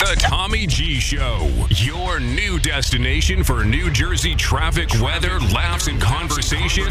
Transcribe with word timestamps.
The 0.00 0.16
Tommy 0.18 0.66
G 0.66 0.94
Show, 0.98 1.46
your 1.68 2.20
new 2.20 2.58
destination 2.58 3.44
for 3.44 3.64
New 3.64 3.90
Jersey 3.90 4.34
traffic, 4.34 4.88
weather, 4.98 5.38
laughs, 5.52 5.88
and 5.88 6.00
conversation. 6.00 6.84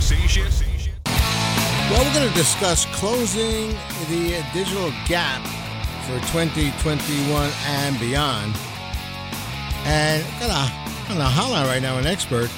Well, 1.89 2.05
we're 2.05 2.13
going 2.13 2.29
to 2.29 2.35
discuss 2.35 2.85
closing 2.95 3.71
the 4.09 4.45
digital 4.53 4.91
gap 5.07 5.41
for 6.05 6.19
2021 6.31 7.51
and 7.65 7.99
beyond. 7.99 8.55
And 9.85 10.23
a, 10.43 10.53
on 11.11 11.17
a 11.17 11.29
hotline 11.29 11.65
right 11.65 11.81
now, 11.81 11.97
an 11.97 12.05
expert. 12.05 12.51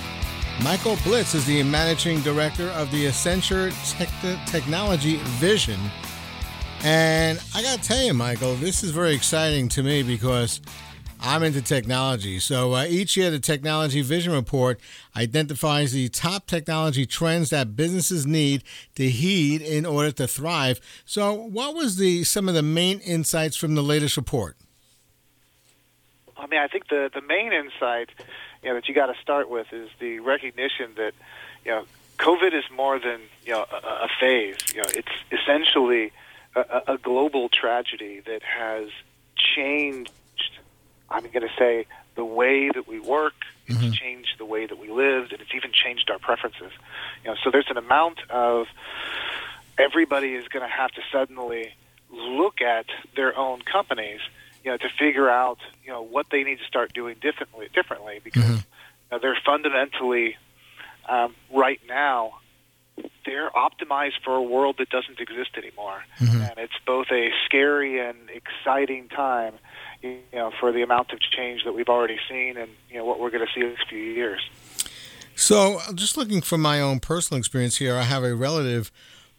Michael 0.61 0.97
Biltz 1.05 1.33
is 1.33 1.45
the 1.45 1.63
managing 1.63 2.19
director 2.19 2.67
of 2.71 2.91
the 2.91 3.05
Accenture 3.05 3.71
Tech- 3.97 4.45
Technology 4.47 5.15
Vision. 5.39 5.79
And 6.83 7.39
I 7.53 7.61
got 7.61 7.79
to 7.79 7.87
tell 7.87 8.03
you, 8.03 8.13
Michael, 8.13 8.55
this 8.55 8.83
is 8.83 8.89
very 8.89 9.13
exciting 9.13 9.69
to 9.69 9.83
me 9.83 10.01
because 10.01 10.61
I'm 11.21 11.43
into 11.43 11.61
technology. 11.61 12.39
So 12.39 12.73
uh, 12.73 12.85
each 12.85 13.15
year, 13.15 13.29
the 13.29 13.39
Technology 13.39 14.01
Vision 14.01 14.33
Report 14.33 14.79
identifies 15.15 15.91
the 15.91 16.09
top 16.09 16.47
technology 16.47 17.05
trends 17.05 17.51
that 17.51 17.75
businesses 17.75 18.25
need 18.25 18.63
to 18.95 19.07
heed 19.09 19.61
in 19.61 19.85
order 19.85 20.11
to 20.13 20.27
thrive. 20.27 20.81
So, 21.05 21.33
what 21.33 21.75
was 21.75 21.97
the 21.97 22.23
some 22.23 22.49
of 22.49 22.55
the 22.55 22.63
main 22.63 22.99
insights 23.01 23.55
from 23.55 23.75
the 23.75 23.83
latest 23.83 24.17
report? 24.17 24.57
I 26.35 26.47
mean, 26.47 26.59
I 26.59 26.67
think 26.67 26.87
the 26.87 27.11
the 27.13 27.21
main 27.21 27.53
insight, 27.53 28.09
you 28.63 28.69
know, 28.69 28.75
that 28.75 28.87
you 28.87 28.95
got 28.95 29.13
to 29.13 29.21
start 29.21 29.51
with 29.51 29.71
is 29.71 29.89
the 29.99 30.19
recognition 30.19 30.89
that, 30.95 31.13
you 31.63 31.71
know, 31.71 31.85
COVID 32.17 32.55
is 32.55 32.63
more 32.75 32.97
than 32.97 33.19
you 33.45 33.51
know 33.51 33.65
a, 33.71 34.05
a 34.05 34.09
phase. 34.19 34.57
You 34.73 34.81
know, 34.81 34.89
it's 34.89 35.11
essentially 35.31 36.11
a, 36.55 36.93
a 36.93 36.97
global 36.97 37.49
tragedy 37.49 38.21
that 38.25 38.41
has 38.43 38.89
changed. 39.55 40.11
I'm 41.09 41.23
going 41.23 41.47
to 41.47 41.53
say 41.57 41.85
the 42.15 42.25
way 42.25 42.69
that 42.69 42.87
we 42.87 42.99
work. 42.99 43.33
It's 43.67 43.79
mm-hmm. 43.79 43.91
changed 43.91 44.35
the 44.37 44.45
way 44.45 44.65
that 44.65 44.77
we 44.77 44.89
lived, 44.89 45.31
and 45.31 45.41
it's 45.41 45.51
even 45.55 45.71
changed 45.71 46.09
our 46.09 46.19
preferences. 46.19 46.71
You 47.23 47.31
know, 47.31 47.35
so 47.43 47.51
there's 47.51 47.69
an 47.69 47.77
amount 47.77 48.19
of 48.29 48.67
everybody 49.77 50.33
is 50.33 50.47
going 50.47 50.67
to 50.67 50.73
have 50.73 50.91
to 50.91 51.01
suddenly 51.11 51.73
look 52.11 52.61
at 52.61 52.85
their 53.15 53.37
own 53.37 53.61
companies, 53.61 54.19
you 54.63 54.71
know, 54.71 54.77
to 54.77 54.89
figure 54.99 55.29
out 55.29 55.59
you 55.83 55.91
know 55.91 56.01
what 56.01 56.27
they 56.31 56.43
need 56.43 56.59
to 56.59 56.65
start 56.65 56.93
doing 56.93 57.15
differently. 57.21 57.69
Differently, 57.73 58.19
because 58.23 58.43
mm-hmm. 58.43 58.53
you 58.55 59.11
know, 59.11 59.19
they're 59.19 59.37
fundamentally 59.45 60.35
um, 61.07 61.33
right 61.49 61.79
now 61.87 62.40
they're 63.25 63.49
optimized 63.51 64.23
for 64.23 64.35
a 64.35 64.41
world 64.41 64.75
that 64.79 64.89
doesn't 64.89 65.19
exist 65.19 65.51
anymore, 65.57 66.03
mm-hmm. 66.19 66.41
and 66.41 66.53
it's 66.57 66.73
both 66.85 67.07
a 67.11 67.29
scary 67.45 67.99
and 67.99 68.17
exciting 68.29 69.09
time, 69.09 69.55
you 70.01 70.19
know, 70.33 70.51
for 70.59 70.71
the 70.71 70.81
amount 70.81 71.11
of 71.11 71.19
change 71.19 71.63
that 71.63 71.73
we've 71.73 71.89
already 71.89 72.17
seen, 72.29 72.57
and 72.57 72.71
you 72.89 72.97
know 72.97 73.05
what 73.05 73.19
we're 73.19 73.29
going 73.29 73.45
to 73.45 73.53
see 73.53 73.61
in 73.61 73.67
the 73.67 73.75
next 73.75 73.89
few 73.89 73.99
years. 73.99 74.41
So, 75.35 75.79
just 75.95 76.17
looking 76.17 76.41
from 76.41 76.61
my 76.61 76.81
own 76.81 76.99
personal 76.99 77.39
experience 77.39 77.77
here, 77.77 77.95
I 77.95 78.03
have 78.03 78.23
a 78.23 78.35
relative 78.35 78.91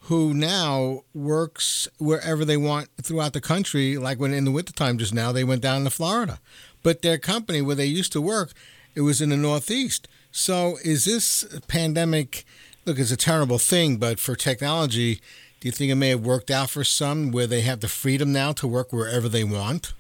who 0.07 0.35
now 0.35 1.03
works 1.15 1.89
wherever 1.99 2.45
they 2.45 2.57
want 2.57 2.89
throughout 3.01 3.33
the 3.33 3.41
country. 3.41 3.97
Like 3.97 4.19
when 4.19 4.35
in 4.35 4.45
the 4.45 4.51
wintertime 4.51 4.99
just 4.99 5.15
now, 5.15 5.31
they 5.31 5.45
went 5.45 5.63
down 5.63 5.85
to 5.85 5.91
Florida. 5.91 6.41
But 6.83 7.03
their 7.03 7.19
company 7.19 7.63
where 7.63 7.77
they 7.77 7.87
used 7.87 8.13
to 8.13 8.21
work, 8.21 8.53
it 8.97 9.03
was 9.03 9.21
in 9.21 9.29
the 9.29 9.37
Northeast. 9.37 10.09
So 10.33 10.77
is 10.85 11.05
this 11.05 11.45
pandemic 11.69 12.45
look, 12.85 12.99
it's 12.99 13.13
a 13.13 13.17
terrible 13.17 13.59
thing, 13.59 13.97
but 13.97 14.19
for 14.19 14.35
technology, 14.35 15.21
do 15.61 15.69
you 15.69 15.73
think 15.73 15.93
it 15.93 15.97
may 15.97 16.09
have 16.09 16.25
worked 16.25 16.51
out 16.51 16.71
for 16.71 16.85
some 16.85 17.31
where 17.31 17.47
they 17.47 17.61
have 17.61 17.81
the 17.81 17.89
freedom 17.89 18.33
now 18.33 18.53
to 18.53 18.67
work 18.67 18.93
wherever 18.93 19.29
they 19.29 19.45
want? 19.45 19.93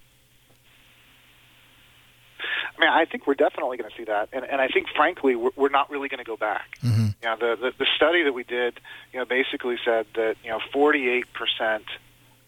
I 2.76 2.80
mean, 2.80 2.90
I 2.90 3.04
think 3.04 3.28
we're 3.28 3.34
definitely 3.34 3.76
going 3.76 3.90
to 3.90 3.96
see 3.96 4.04
that, 4.04 4.28
and, 4.32 4.44
and 4.44 4.60
I 4.60 4.66
think, 4.66 4.88
frankly, 4.96 5.36
we're, 5.36 5.50
we're 5.54 5.68
not 5.68 5.88
really 5.88 6.08
going 6.08 6.18
to 6.18 6.24
go 6.24 6.36
back. 6.36 6.78
Mm-hmm. 6.82 7.06
You 7.22 7.28
know, 7.28 7.36
the, 7.38 7.56
the 7.60 7.72
the 7.78 7.86
study 7.94 8.24
that 8.24 8.32
we 8.32 8.42
did, 8.42 8.80
you 9.12 9.20
know, 9.20 9.24
basically 9.24 9.76
said 9.84 10.06
that 10.16 10.34
you 10.42 10.50
know, 10.50 10.58
48 10.72 11.26
percent 11.32 11.84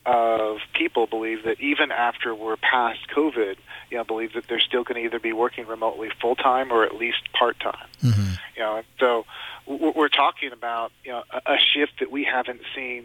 of 0.06 0.58
people 0.74 1.06
believe 1.06 1.44
that 1.44 1.60
even 1.60 1.90
after 1.90 2.34
we're 2.34 2.56
past 2.56 3.00
COVID, 3.14 3.56
you 3.90 3.96
know, 3.96 4.04
believe 4.04 4.34
that 4.34 4.46
they're 4.48 4.60
still 4.60 4.84
going 4.84 5.00
to 5.00 5.06
either 5.06 5.18
be 5.18 5.32
working 5.32 5.66
remotely 5.66 6.10
full 6.20 6.36
time 6.36 6.72
or 6.72 6.84
at 6.84 6.94
least 6.94 7.32
part 7.32 7.58
time. 7.60 7.88
Mm-hmm. 8.02 8.32
You 8.56 8.62
know, 8.62 8.82
so 8.98 9.24
we're 9.66 10.08
talking 10.08 10.52
about 10.52 10.92
you 11.04 11.12
know 11.12 11.22
a 11.32 11.56
shift 11.58 12.00
that 12.00 12.10
we 12.10 12.24
haven't 12.24 12.60
seen 12.74 13.04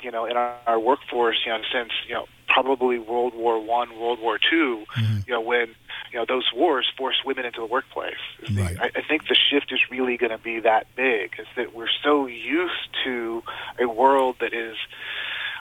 you 0.00 0.10
know 0.10 0.26
in 0.26 0.36
our, 0.36 0.56
our 0.66 0.78
workforce 0.78 1.38
you 1.44 1.52
know 1.52 1.60
since 1.72 1.90
you 2.06 2.14
know 2.14 2.26
probably 2.46 2.98
World 2.98 3.34
War 3.34 3.62
One, 3.62 3.98
World 3.98 4.20
War 4.20 4.38
2 4.38 4.84
mm-hmm. 4.96 5.18
you 5.26 5.34
know 5.34 5.40
when 5.40 5.74
you 6.12 6.18
know 6.18 6.24
those 6.26 6.50
wars 6.54 6.86
forced 6.96 7.24
women 7.24 7.44
into 7.44 7.60
the 7.60 7.66
workplace. 7.66 8.14
Right. 8.52 8.76
I, 8.80 8.90
I 8.96 9.02
think 9.02 9.28
the 9.28 9.34
shift 9.34 9.72
is 9.72 9.80
really 9.90 10.16
going 10.16 10.30
to 10.30 10.38
be 10.38 10.60
that 10.60 10.86
big. 10.96 11.32
Is 11.38 11.46
that 11.56 11.74
we're 11.74 11.90
so 12.02 12.26
used 12.26 12.88
to 13.04 13.42
a 13.78 13.86
world 13.86 14.36
that 14.40 14.54
is 14.54 14.76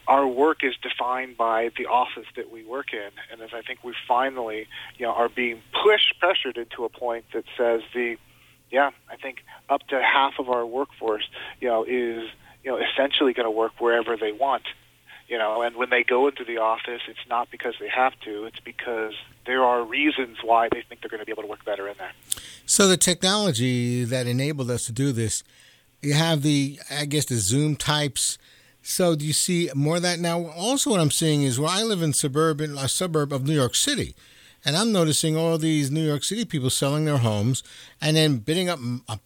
our 0.08 0.28
work 0.28 0.64
is 0.64 0.74
defined 0.82 1.38
by 1.38 1.70
the 1.78 1.86
office 1.86 2.26
that 2.36 2.52
we 2.52 2.64
work 2.64 2.94
in, 2.94 3.10
and 3.32 3.42
as 3.42 3.50
I 3.54 3.62
think 3.62 3.84
we 3.84 3.94
finally, 4.08 4.68
you 4.98 5.06
know, 5.06 5.14
are 5.14 5.30
being 5.30 5.62
pushed, 5.84 6.20
pressured 6.20 6.58
into 6.58 6.86
a 6.86 6.90
point 6.90 7.26
that 7.34 7.44
says 7.58 7.82
the 7.94 8.18
yeah, 8.72 8.92
I 9.10 9.16
think 9.16 9.44
up 9.70 9.88
to 9.88 10.02
half 10.02 10.34
of 10.40 10.50
our 10.50 10.66
workforce, 10.66 11.28
you 11.62 11.68
know, 11.68 11.84
is 11.84 12.30
you 12.64 12.72
know 12.72 12.78
essentially 12.78 13.34
going 13.34 13.46
to 13.46 13.52
work 13.52 13.74
wherever 13.80 14.18
they 14.18 14.32
want. 14.32 14.64
You 15.28 15.38
know, 15.38 15.62
and 15.62 15.76
when 15.76 15.90
they 15.90 16.04
go 16.04 16.28
into 16.28 16.46
the 16.46 16.60
office, 16.60 17.02
it's 17.10 17.28
not 17.30 17.52
because 17.52 17.76
they 17.80 17.90
have 17.90 18.14
to; 18.22 18.46
it's 18.46 18.60
because 18.62 19.14
there 19.46 19.64
are 19.64 19.84
reasons 19.84 20.38
why 20.44 20.70
they 20.72 20.84
think 20.88 21.02
they're 21.02 21.10
going 21.10 21.20
to 21.20 21.26
be 21.26 21.32
able 21.32 21.44
to 21.44 21.50
work 21.50 21.66
better 21.66 21.88
in 21.88 21.96
there. 21.98 22.12
So 22.66 22.88
the 22.88 22.98
technology 22.98 24.04
that 24.06 24.28
enabled 24.28 24.72
us 24.72 24.86
to 24.86 24.94
do 24.94 25.12
this, 25.12 25.44
you 26.02 26.14
have 26.14 26.44
the, 26.44 26.80
I 26.90 27.06
guess, 27.06 27.26
the 27.26 27.36
Zoom 27.36 27.76
types. 27.76 28.38
So 28.90 29.18
do 29.18 29.26
you 29.26 29.34
see 29.34 29.70
more 29.76 29.98
of 29.98 30.02
that 30.04 30.18
now? 30.18 30.46
Also, 30.46 30.92
what 30.92 31.02
I'm 31.02 31.12
seeing 31.12 31.44
is 31.44 31.60
where 31.60 31.70
I 31.70 31.84
live 31.84 32.02
in 32.02 32.14
suburban 32.14 32.78
a 32.78 32.88
suburb 32.88 33.34
of 33.34 33.46
New 33.46 33.54
York 33.54 33.76
City. 33.76 34.16
And 34.64 34.78
I'm 34.78 34.94
noticing 34.94 35.36
all 35.36 35.58
these 35.58 35.92
New 35.92 36.08
York 36.08 36.24
City 36.24 36.46
people 36.46 36.70
selling 36.70 37.04
their 37.04 37.18
homes 37.18 37.64
and 38.00 38.16
then 38.16 38.38
bidding 38.38 38.70
up 38.70 38.80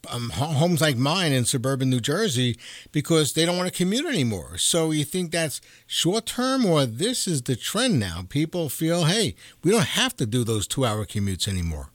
um, 0.09 0.31
homes 0.31 0.81
like 0.81 0.97
mine 0.97 1.31
in 1.31 1.45
suburban 1.45 1.91
New 1.91 2.00
Jersey 2.00 2.57
because 2.91 3.33
they 3.33 3.45
don't 3.45 3.55
want 3.55 3.71
to 3.71 3.77
commute 3.77 4.07
anymore. 4.07 4.57
So 4.57 4.89
you 4.89 5.03
think 5.03 5.31
that's 5.31 5.61
short 5.85 6.25
term 6.25 6.66
or 6.66 6.88
this 6.88 7.27
is 7.27 7.44
the 7.44 7.55
trend 7.55 8.00
now? 8.00 8.25
People 8.29 8.67
feel, 8.67 9.05
hey, 9.05 9.35
we 9.63 9.69
don't 9.69 9.89
have 9.89 10.16
to 10.17 10.25
do 10.25 10.44
those 10.44 10.66
two 10.66 10.85
hour 10.88 11.05
commutes 11.05 11.47
anymore. 11.47 11.89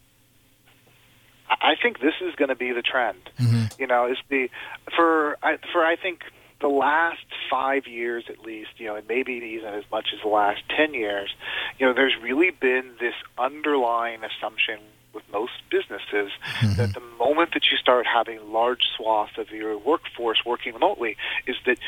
I 1.49 1.75
think 1.83 1.99
this 1.99 2.15
is 2.21 2.33
going 2.37 2.49
to 2.49 2.57
be 2.57 2.71
the 2.71 2.83
trend. 2.83 3.19
Mm-hmm. 3.41 3.81
You 3.81 3.89
know, 3.89 4.07
is 4.07 4.19
the 4.29 4.49
for 4.95 5.37
I, 5.43 5.59
for 5.73 5.85
I 5.85 5.97
think 5.97 6.23
the 6.61 6.69
last 6.69 7.25
five 7.51 7.87
years 7.87 8.25
at 8.29 8.41
least, 8.41 8.71
you 8.79 8.87
know, 8.87 8.97
and 8.97 9.07
maybe 9.07 9.33
even 9.33 9.75
as 9.75 9.85
much 9.91 10.09
as 10.15 10.21
the 10.23 10.29
last 10.29 10.63
10 10.77 10.95
years, 10.95 11.35
you 11.79 11.87
know, 11.87 11.93
there's 11.93 12.17
really 12.23 12.51
been 12.51 12.93
this 12.99 13.15
underlying 13.39 14.21
assumption 14.25 14.79
with 15.13 15.25
most 15.33 15.53
businesses 15.71 16.31
mm-hmm. 16.61 16.75
that 16.75 16.95
the 16.95 17.03
moment 17.19 17.55
that 17.55 17.71
you 17.71 17.77
start 17.77 18.07
having 18.07 18.53
large 18.53 18.83
swaths 18.97 19.39
of 19.39 19.51
your 19.51 19.77
workforce 19.79 20.43
working 20.45 20.75
remotely 20.75 21.17
is 21.47 21.57
that 21.67 21.79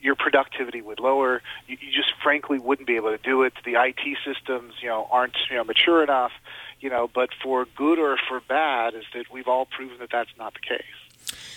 your 0.00 0.14
productivity 0.14 0.82
would 0.82 1.00
lower. 1.00 1.40
You, 1.66 1.78
you 1.80 1.90
just 1.90 2.12
frankly 2.22 2.58
wouldn't 2.58 2.86
be 2.86 2.96
able 2.96 3.10
to 3.10 3.22
do 3.22 3.42
it. 3.42 3.54
The 3.64 3.74
IT 3.74 4.18
systems, 4.24 4.74
you 4.82 4.88
know, 4.88 5.08
aren't 5.10 5.36
you 5.50 5.56
know 5.56 5.64
mature 5.64 6.02
enough. 6.02 6.32
You 6.80 6.90
know, 6.90 7.08
but 7.12 7.30
for 7.42 7.66
good 7.76 7.98
or 7.98 8.18
for 8.28 8.40
bad, 8.40 8.94
is 8.94 9.04
that 9.14 9.26
we've 9.32 9.48
all 9.48 9.64
proven 9.64 9.98
that 10.00 10.10
that's 10.12 10.30
not 10.36 10.52
the 10.52 10.60
case. 10.60 11.03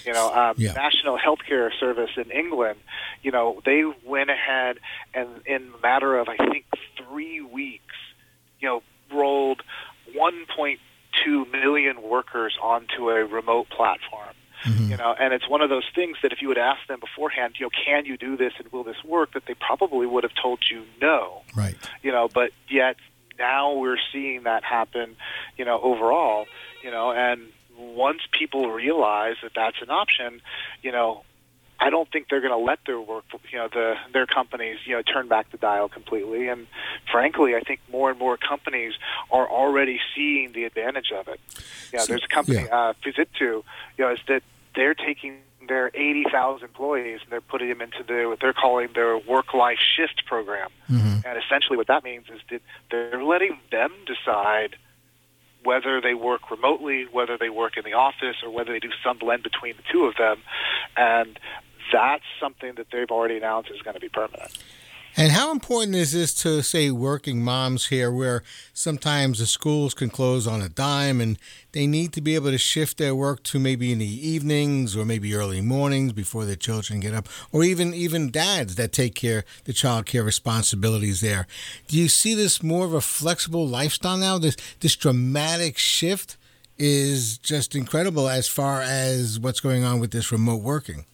You 0.05 0.13
know, 0.13 0.33
um, 0.33 0.55
yeah. 0.57 0.73
National 0.73 1.17
Healthcare 1.17 1.69
Service 1.79 2.11
in 2.17 2.31
England, 2.31 2.79
you 3.23 3.31
know, 3.31 3.61
they 3.65 3.83
went 4.05 4.29
ahead 4.29 4.77
and 5.13 5.27
in 5.45 5.73
a 5.77 5.81
matter 5.81 6.17
of 6.17 6.27
I 6.29 6.37
think 6.37 6.65
three 6.97 7.41
weeks, 7.41 7.95
you 8.59 8.67
know, 8.67 8.83
rolled 9.13 9.61
1.2 10.15 11.51
million 11.51 12.01
workers 12.01 12.57
onto 12.61 13.09
a 13.09 13.25
remote 13.25 13.69
platform. 13.69 14.33
Mm-hmm. 14.63 14.91
You 14.91 14.97
know, 14.97 15.15
and 15.19 15.33
it's 15.33 15.47
one 15.47 15.61
of 15.61 15.69
those 15.69 15.85
things 15.93 16.17
that 16.23 16.33
if 16.33 16.41
you 16.41 16.47
would 16.47 16.57
ask 16.57 16.85
them 16.87 16.99
beforehand, 16.99 17.55
you 17.59 17.67
know, 17.67 17.69
can 17.85 18.05
you 18.05 18.17
do 18.17 18.35
this 18.35 18.53
and 18.57 18.71
will 18.71 18.83
this 18.83 19.03
work, 19.05 19.33
that 19.33 19.43
they 19.45 19.53
probably 19.53 20.07
would 20.07 20.23
have 20.23 20.33
told 20.41 20.59
you 20.69 20.83
no. 20.99 21.43
Right. 21.55 21.75
You 22.01 22.11
know, 22.11 22.27
but 22.27 22.51
yet 22.67 22.95
now 23.37 23.73
we're 23.73 23.99
seeing 24.11 24.43
that 24.43 24.63
happen, 24.63 25.15
you 25.57 25.65
know, 25.65 25.79
overall, 25.79 26.47
you 26.83 26.91
know, 26.91 27.11
and 27.11 27.41
once 27.97 28.21
people 28.31 28.69
realize 28.69 29.35
that 29.41 29.51
that's 29.55 29.81
an 29.81 29.89
option, 29.89 30.41
you 30.83 30.91
know, 30.91 31.23
I 31.79 31.89
don't 31.89 32.09
think 32.11 32.27
they're 32.29 32.41
going 32.41 32.51
to 32.51 32.65
let 32.65 32.79
their 32.85 32.99
work, 32.99 33.25
you 33.51 33.57
know, 33.57 33.67
the 33.67 33.95
their 34.11 34.25
companies, 34.25 34.79
you 34.85 34.95
know, 34.95 35.01
turn 35.01 35.27
back 35.27 35.51
the 35.51 35.57
dial 35.57 35.89
completely. 35.89 36.47
And 36.47 36.67
frankly, 37.11 37.55
I 37.55 37.59
think 37.59 37.81
more 37.91 38.09
and 38.09 38.17
more 38.17 38.37
companies 38.37 38.93
are 39.31 39.47
already 39.49 39.99
seeing 40.15 40.53
the 40.53 40.63
advantage 40.63 41.11
of 41.11 41.27
it. 41.27 41.39
You 41.91 41.99
know, 41.99 42.05
so, 42.05 42.13
there's 42.13 42.23
a 42.23 42.33
company, 42.33 42.63
yeah. 42.63 42.75
uh, 42.75 42.93
Fujitsu, 43.03 43.39
you 43.39 43.63
know, 43.99 44.11
is 44.11 44.19
that 44.27 44.43
they're 44.75 44.95
taking 44.95 45.37
their 45.67 45.91
80,000 45.93 46.63
employees 46.63 47.19
and 47.23 47.31
they're 47.31 47.41
putting 47.41 47.69
them 47.69 47.81
into 47.81 48.03
their 48.03 48.29
what 48.29 48.39
they're 48.39 48.53
calling 48.53 48.89
their 48.95 49.17
work-life 49.17 49.79
shift 49.79 50.25
program. 50.25 50.69
Mm-hmm. 50.89 51.27
And 51.27 51.43
essentially, 51.43 51.77
what 51.77 51.87
that 51.87 52.03
means 52.03 52.25
is 52.33 52.41
that 52.49 52.61
they're 52.89 53.23
letting 53.23 53.59
them 53.71 53.91
decide 54.05 54.77
whether 55.67 55.99
they 55.99 56.13
work 56.13 56.49
remotely, 56.49 57.05
whether 57.11 57.37
they 57.37 57.49
work 57.49 57.75
in 57.75 57.83
the 57.83 57.91
office, 57.91 58.37
or 58.41 58.49
whether 58.49 58.71
they 58.71 58.79
do 58.79 58.91
some 59.03 59.17
blend 59.17 59.43
between 59.43 59.75
the 59.75 59.83
two 59.91 60.05
of 60.05 60.15
them. 60.15 60.37
And 60.95 61.37
that's 61.91 62.23
something 62.39 62.75
that 62.75 62.87
they've 62.89 63.11
already 63.11 63.35
announced 63.35 63.69
is 63.69 63.81
going 63.81 63.95
to 63.95 63.99
be 63.99 64.07
permanent. 64.07 64.57
And 65.19 65.31
how 65.31 65.51
important 65.51 65.95
is 65.95 66.11
this 66.11 66.31
to, 66.43 66.61
say, 66.61 66.91
working 66.91 67.43
moms 67.43 67.87
here, 67.87 68.11
where 68.11 68.43
sometimes 68.71 69.39
the 69.39 69.47
schools 69.47 69.95
can 69.95 70.11
close 70.11 70.45
on 70.45 70.61
a 70.61 70.69
dime 70.69 71.19
and 71.19 71.39
they 71.71 71.87
need 71.87 72.13
to 72.13 72.21
be 72.21 72.35
able 72.35 72.51
to 72.51 72.59
shift 72.59 72.99
their 72.99 73.15
work 73.15 73.41
to 73.45 73.57
maybe 73.57 73.91
in 73.91 73.97
the 73.97 74.05
evenings 74.05 74.95
or 74.95 75.05
maybe 75.05 75.33
early 75.33 75.59
mornings 75.59 76.13
before 76.13 76.45
their 76.45 76.55
children 76.55 76.99
get 76.99 77.15
up, 77.15 77.27
or 77.51 77.63
even 77.63 77.95
even 77.95 78.29
dads 78.29 78.75
that 78.75 78.91
take 78.91 79.15
care 79.15 79.43
the 79.63 79.73
child 79.73 80.05
care 80.05 80.23
responsibilities 80.23 81.19
there. 81.21 81.47
Do 81.87 81.97
you 81.97 82.09
see 82.09 82.35
this 82.35 82.61
more 82.61 82.85
of 82.85 82.93
a 82.93 83.01
flexible 83.01 83.67
lifestyle 83.67 84.17
now? 84.17 84.37
This 84.37 84.55
this 84.81 84.95
dramatic 84.95 85.79
shift 85.79 86.37
is 86.77 87.39
just 87.39 87.73
incredible 87.73 88.29
as 88.29 88.47
far 88.47 88.83
as 88.83 89.39
what's 89.39 89.61
going 89.61 89.83
on 89.83 89.99
with 89.99 90.11
this 90.11 90.31
remote 90.31 90.61
working. 90.61 91.05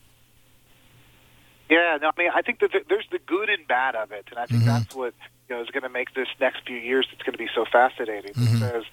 Yeah, 1.74 1.98
no, 2.00 2.12
I 2.16 2.22
mean, 2.22 2.30
I 2.32 2.44
think 2.44 2.60
that 2.60 2.70
there's 2.88 3.08
the 3.12 3.18
good 3.18 3.50
and 3.50 3.68
bad 3.68 3.96
of 3.96 4.12
it, 4.12 4.28
and 4.30 4.38
I 4.38 4.46
think 4.46 4.62
mm-hmm. 4.62 4.70
that's 4.70 4.96
what 4.96 5.16
you 5.50 5.56
know 5.56 5.64
is 5.64 5.72
going 5.72 5.82
to 5.82 5.90
make 5.90 6.14
this 6.14 6.28
next 6.40 6.68
few 6.68 6.78
years. 6.78 7.08
It's 7.12 7.24
going 7.24 7.34
to 7.34 7.40
be 7.40 7.50
so 7.56 7.66
fascinating 7.66 8.34
mm-hmm. 8.34 8.60
because 8.60 8.86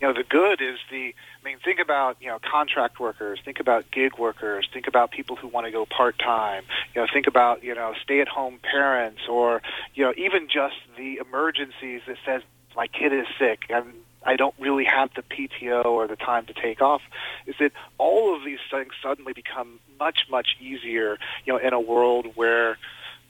you 0.00 0.06
know 0.06 0.12
the 0.14 0.22
good 0.22 0.60
is 0.60 0.78
the. 0.88 1.16
I 1.16 1.44
mean, 1.44 1.58
think 1.64 1.80
about 1.80 2.16
you 2.20 2.28
know 2.28 2.38
contract 2.38 3.00
workers, 3.00 3.40
think 3.44 3.58
about 3.58 3.90
gig 3.90 4.18
workers, 4.18 4.68
think 4.72 4.86
about 4.86 5.10
people 5.10 5.34
who 5.34 5.48
want 5.48 5.66
to 5.66 5.72
go 5.72 5.84
part 5.84 6.16
time. 6.20 6.62
You 6.94 7.00
know, 7.00 7.08
think 7.12 7.26
about 7.26 7.64
you 7.64 7.74
know 7.74 7.94
stay 8.04 8.20
at 8.20 8.28
home 8.28 8.60
parents, 8.62 9.22
or 9.28 9.60
you 9.94 10.04
know 10.04 10.14
even 10.16 10.46
just 10.46 10.76
the 10.96 11.18
emergencies 11.18 12.02
that 12.06 12.18
says 12.24 12.42
my 12.76 12.86
kid 12.86 13.12
is 13.12 13.26
sick 13.36 13.64
and 13.68 13.94
I 14.24 14.36
don't 14.36 14.54
really 14.58 14.84
have 14.84 15.10
the 15.14 15.22
PTO 15.22 15.84
or 15.84 16.06
the 16.06 16.16
time 16.16 16.46
to 16.46 16.52
take 16.52 16.82
off, 16.82 17.02
is 17.46 17.54
that 17.60 17.72
all 17.98 18.36
of 18.36 18.44
these 18.44 18.58
things 18.70 18.92
suddenly 19.02 19.32
become 19.32 19.78
much, 19.98 20.26
much 20.30 20.56
easier, 20.60 21.18
you 21.44 21.52
know, 21.52 21.58
in 21.58 21.72
a 21.72 21.80
world 21.80 22.26
where 22.34 22.78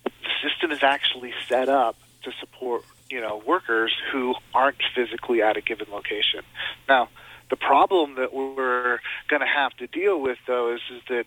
the 0.05 0.11
system 0.43 0.71
is 0.71 0.83
actually 0.83 1.33
set 1.49 1.69
up 1.69 1.97
to 2.23 2.33
support, 2.41 2.85
you 3.11 3.21
know, 3.21 3.43
workers 3.47 3.95
who 4.11 4.35
aren't 4.55 4.79
physically 4.95 5.43
at 5.43 5.57
a 5.57 5.61
given 5.61 5.87
location. 5.91 6.41
Now, 6.89 7.09
the 7.51 7.57
problem 7.57 8.17
that 8.17 8.33
we're 8.35 9.01
going 9.29 9.41
to 9.41 9.47
have 9.47 9.73
to 9.79 9.87
deal 9.87 10.21
with, 10.21 10.39
though, 10.47 10.75
is, 10.75 10.81
is 10.91 11.03
that 11.09 11.25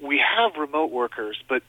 we 0.00 0.18
have 0.18 0.56
remote 0.56 0.90
workers, 0.90 1.40
but 1.48 1.62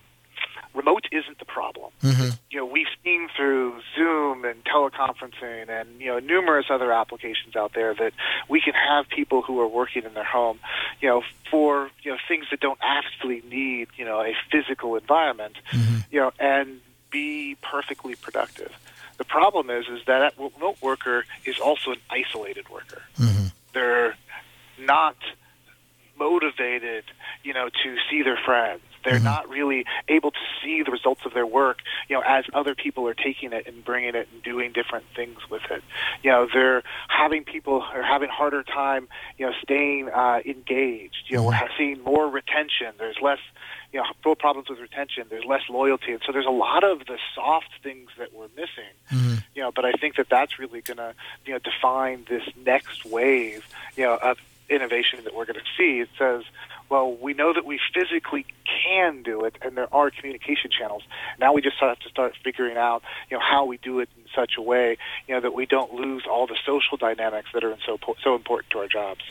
remote 0.74 1.06
isn't 1.12 1.40
the 1.40 1.46
problem. 1.46 1.92
Mm-hmm. 2.04 2.30
You 2.50 2.60
know, 2.60 2.66
we've 2.66 2.88
seen 3.04 3.30
through 3.36 3.80
Zoom 3.96 4.46
and 4.46 4.64
teleconferencing 4.66 5.70
and 5.70 6.00
you 6.00 6.08
know 6.08 6.20
numerous 6.20 6.68
other 6.70 6.92
applications 6.92 7.56
out 7.56 7.74
there 7.74 7.94
that 7.96 8.14
we 8.50 8.62
can 8.62 8.74
have 8.74 9.08
people 9.10 9.42
who 9.42 9.60
are 9.60 9.68
working 9.68 10.04
in 10.04 10.14
their 10.14 10.24
home, 10.24 10.60
you 11.02 11.10
know, 11.10 11.24
for 11.50 11.90
you 12.04 12.12
know 12.12 12.18
things 12.28 12.46
that 12.52 12.60
don't 12.60 12.80
actually 12.82 13.42
need 13.50 13.88
you 13.98 14.06
know 14.06 14.22
a 14.22 14.34
physical 14.52 14.96
environment, 14.96 15.56
mm-hmm. 15.72 15.98
you 16.12 16.20
know, 16.20 16.32
and 16.40 16.82
be 17.10 17.56
perfectly 17.62 18.16
productive. 18.16 18.72
The 19.18 19.26
problem 19.26 19.70
is 19.70 19.88
is 19.88 20.06
that 20.06 20.20
that 20.20 20.34
remote 20.38 20.82
worker 20.82 21.26
is 21.46 21.60
also 21.60 21.92
an 21.92 22.00
isolated 22.10 22.70
worker. 22.70 23.02
Mm-hmm. 23.20 23.48
They're 23.74 24.16
not 24.80 25.16
motivated, 26.20 27.04
you 27.44 27.54
know, 27.54 27.70
to 27.70 27.96
see 28.10 28.24
their 28.24 28.40
friends 28.44 28.82
they're 29.08 29.16
mm-hmm. 29.16 29.24
not 29.24 29.48
really 29.48 29.86
able 30.10 30.32
to 30.32 30.40
see 30.62 30.84
the 30.84 30.92
results 30.92 31.22
of 31.26 31.34
their 31.34 31.46
work, 31.46 31.80
you 32.10 32.16
know, 32.16 32.24
as 32.28 32.44
other 32.54 32.76
people 32.76 33.08
are 33.08 33.14
taking 33.14 33.54
it 33.54 33.66
and 33.66 33.86
bringing 33.86 34.16
it 34.16 34.28
and 34.34 34.44
doing 34.44 34.74
different 34.74 35.06
things 35.16 35.38
with 35.50 35.62
it. 35.72 35.82
You 36.24 36.32
know, 36.32 36.48
they're 36.54 36.84
having 37.08 37.46
people 37.46 37.82
are 37.82 38.04
having 38.04 38.28
harder 38.28 38.64
time, 38.64 39.08
you 39.38 39.46
know, 39.46 39.54
staying 39.64 40.10
uh, 40.10 40.42
engaged. 40.46 41.24
You 41.28 41.38
know, 41.38 41.44
mm-hmm. 41.44 41.64
we're 41.64 41.78
seeing 41.78 42.04
more 42.04 42.28
retention. 42.28 42.88
There's 42.98 43.22
less, 43.22 43.40
you 43.94 44.00
know, 44.00 44.06
full 44.24 44.36
problems 44.36 44.70
with 44.70 44.80
retention. 44.80 45.28
There's 45.30 45.46
less 45.46 45.64
loyalty, 45.70 46.12
and 46.12 46.22
so 46.26 46.34
there's 46.34 46.46
a 46.46 46.50
lot 46.50 46.84
of 46.84 47.06
the 47.06 47.18
soft 47.34 47.70
things 47.82 48.10
that 48.18 48.34
we're 48.34 48.50
missing. 48.58 48.94
Mm-hmm. 49.10 49.36
You 49.56 49.62
know, 49.62 49.72
but 49.72 49.86
I 49.86 49.94
think 49.94 50.18
that 50.18 50.28
that's 50.30 50.60
really 50.60 50.82
going 50.82 50.98
to, 50.98 51.16
you 51.46 51.54
know, 51.54 51.60
define 51.60 52.26
this 52.30 52.44
next 52.66 53.06
wave, 53.06 53.66
you 53.96 54.04
know, 54.04 54.18
of 54.18 54.38
innovation 54.70 55.24
that 55.24 55.34
we're 55.34 55.46
going 55.46 55.60
to 55.60 55.66
see. 55.78 56.00
It 56.00 56.10
says, 56.18 56.44
well, 56.90 57.14
we 57.16 57.34
know 57.34 57.54
that 57.54 57.66
we 57.66 57.80
physically 57.94 58.46
can 58.84 59.24
do 59.24 59.44
it, 59.46 59.56
and 59.62 59.76
there 59.76 59.94
are 59.94 60.10
communication 60.10 60.72
channels. 60.72 61.04
Now 61.40 61.54
we 61.54 61.62
just 61.62 61.78
have 61.80 62.00
to 62.00 62.10
start 62.10 62.34
figuring 62.44 62.78
out, 62.78 63.04
you 63.30 63.38
know, 63.38 63.44
how 63.44 63.66
we 63.66 63.78
do 63.78 64.00
it 64.00 64.10
in 64.18 64.24
such 64.36 64.54
a 64.58 64.62
way, 64.62 64.98
you 65.28 65.36
know, 65.36 65.42
that 65.42 65.54
we 65.54 65.66
don't 65.66 65.94
lose 65.94 66.24
all 66.30 66.48
the 66.48 66.58
social 66.66 66.98
dynamics 66.98 67.50
that 67.54 67.64
are 67.64 67.78
so 67.86 67.98
so 68.24 68.36
important 68.36 68.72
to 68.72 68.80
our 68.80 68.88
jobs. 68.88 69.22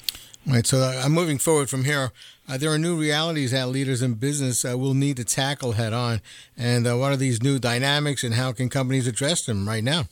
Right. 0.46 0.66
So 0.66 0.78
uh, 0.78 1.02
I'm 1.04 1.12
moving 1.12 1.38
forward 1.38 1.68
from 1.68 1.84
here. 1.84 2.12
Uh, 2.48 2.56
there 2.56 2.70
are 2.70 2.78
new 2.78 2.96
realities 2.96 3.50
that 3.50 3.68
leaders 3.68 4.00
in 4.00 4.14
business 4.14 4.64
uh, 4.64 4.78
will 4.78 4.94
need 4.94 5.16
to 5.16 5.24
tackle 5.24 5.72
head 5.72 5.92
on. 5.92 6.20
And 6.56 6.86
uh, 6.86 6.96
what 6.96 7.10
are 7.12 7.16
these 7.16 7.42
new 7.42 7.58
dynamics, 7.58 8.22
and 8.22 8.34
how 8.34 8.52
can 8.52 8.68
companies 8.68 9.08
address 9.08 9.44
them 9.44 9.66
right 9.66 9.82
now? 9.82 10.04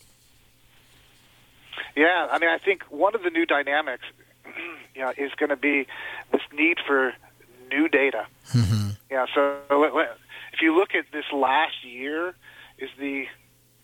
Yeah, 1.94 2.26
I 2.30 2.40
mean, 2.40 2.50
I 2.50 2.58
think 2.58 2.82
one 2.90 3.14
of 3.14 3.22
the 3.22 3.30
new 3.30 3.46
dynamics, 3.46 4.02
you 4.96 5.02
know, 5.02 5.12
is 5.16 5.30
going 5.36 5.50
to 5.50 5.56
be 5.56 5.86
this 6.32 6.42
need 6.52 6.78
for 6.84 7.14
new 7.70 7.88
data. 7.88 8.26
Mm-hmm. 8.52 8.90
Yeah, 9.10 9.26
so 9.34 9.58
if 10.52 10.60
you 10.60 10.76
look 10.76 10.94
at 10.94 11.06
this 11.12 11.24
last 11.32 11.84
year, 11.84 12.34
is 12.78 12.90
the 12.98 13.26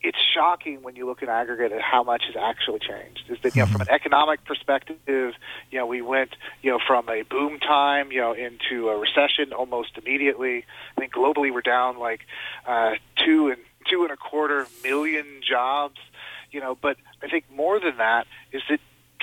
it's 0.02 0.18
shocking 0.34 0.82
when 0.82 0.96
you 0.96 1.06
look 1.06 1.22
in 1.22 1.28
aggregate 1.28 1.72
at 1.72 1.82
how 1.82 2.02
much 2.02 2.24
has 2.24 2.34
actually 2.34 2.78
changed. 2.78 3.24
Is 3.28 3.38
that 3.42 3.54
you 3.54 3.62
know 3.62 3.66
from 3.66 3.82
an 3.82 3.86
mm-hmm. 3.86 3.94
economic 3.94 4.44
perspective, 4.44 4.98
you 5.06 5.78
know 5.78 5.86
we 5.86 6.00
went 6.00 6.36
you 6.62 6.70
know 6.70 6.78
from 6.86 7.08
a 7.08 7.22
boom 7.22 7.58
time 7.58 8.10
you 8.10 8.20
know 8.20 8.32
into 8.32 8.88
a 8.88 8.98
recession 8.98 9.52
almost 9.52 9.98
immediately. 9.98 10.64
I 10.96 11.00
think 11.00 11.12
globally 11.12 11.52
we're 11.52 11.60
down 11.60 11.98
like 11.98 12.20
uh, 12.66 12.92
two 13.16 13.48
and 13.48 13.58
two 13.88 14.02
and 14.02 14.10
a 14.10 14.16
quarter 14.16 14.66
million 14.82 15.26
jobs. 15.46 15.96
You 16.50 16.60
know, 16.60 16.74
but 16.74 16.96
I 17.22 17.28
think 17.28 17.44
more 17.54 17.78
than 17.78 17.98
that 17.98 18.26
is 18.52 18.62
that 18.68 18.80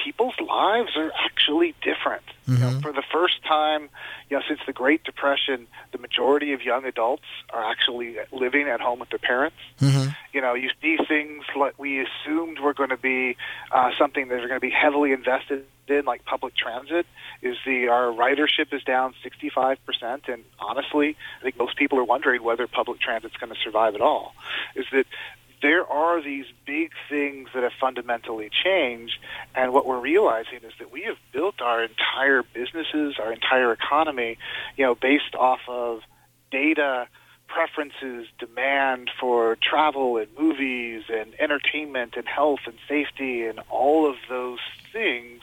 people's 0.08 0.40
lives 0.40 0.92
are 0.96 1.12
actually 1.26 1.76
different. 1.82 2.24
Mm-hmm. 2.24 2.54
You 2.54 2.60
know, 2.60 2.68
mm-hmm. 2.68 2.80
for 2.80 2.94
the 2.94 3.04
first 3.12 3.44
time, 3.44 3.90
you 4.30 4.38
know, 4.38 4.44
since 4.48 4.62
the 4.66 4.72
Great 4.72 5.04
Depression, 5.04 5.68
the 5.92 5.98
majority 5.98 6.54
of 6.54 6.62
young 6.62 6.86
adults 6.86 7.26
are 7.50 7.70
actually 7.70 8.16
living 8.32 8.70
at 8.70 8.80
home 8.80 9.00
with 9.00 9.10
their 9.10 9.20
parents. 9.20 9.58
Mm-hmm. 9.82 10.12
You 10.32 10.42
know, 10.42 10.54
you 10.54 10.70
see 10.82 10.98
things 11.10 11.44
like 11.58 11.78
we 11.78 12.06
assumed 12.06 12.60
were 12.60 12.74
going 12.74 12.92
to 12.92 12.98
be 12.98 13.36
uh, 13.70 13.92
something 13.98 14.30
that 14.30 14.36
are 14.36 14.48
going 14.48 14.62
to 14.62 14.66
be 14.66 14.70
heavily 14.70 15.12
invested 15.12 15.66
in, 15.90 16.06
like 16.06 16.24
public 16.24 16.56
transit. 16.56 17.06
Is 17.42 17.58
the 17.66 17.90
our 17.90 18.06
ridership 18.08 18.74
is 18.74 18.84
down 18.84 19.14
65 19.24 19.86
percent, 19.86 20.24
and 20.30 20.44
honestly, 20.60 21.18
I 21.40 21.44
think 21.44 21.58
most 21.58 21.76
people 21.76 22.00
are 22.00 22.04
wondering 22.06 22.44
whether 22.44 22.66
public 22.66 23.02
transit's 23.02 23.36
going 23.36 23.54
to 23.54 23.60
survive 23.60 23.94
at 23.94 24.02
all. 24.02 24.34
Is 24.76 24.86
that 24.94 25.06
there 25.62 25.86
are 25.86 26.22
these 26.22 26.46
big 26.66 26.92
things 27.10 27.50
that 27.54 27.64
have 27.64 27.74
fundamentally 27.80 28.50
changed. 28.64 29.18
And 29.56 29.74
what 29.74 29.86
we're 29.88 30.00
realizing 30.00 30.60
is 30.64 30.74
that 30.80 30.92
we 30.92 31.04
have 31.04 31.18
built 31.32 31.62
our 31.62 31.84
entire 31.84 32.44
businesses, 32.44 33.16
our 33.20 33.34
entire 33.34 33.72
economy, 33.72 34.38
you 34.76 34.86
know, 34.86 34.94
based 34.96 35.34
off 35.36 35.62
of 35.68 36.02
data, 36.52 37.08
preferences, 37.48 38.28
demand 38.40 39.10
for 39.20 39.58
travel 39.62 40.18
and 40.18 40.28
movies 40.38 41.04
and 41.10 41.34
entertainment 41.40 42.16
and 42.18 42.28
health 42.28 42.60
and 42.66 42.76
safety 42.88 43.46
and 43.46 43.60
all 43.70 44.08
of 44.10 44.16
those 44.30 44.60
things. 44.94 45.42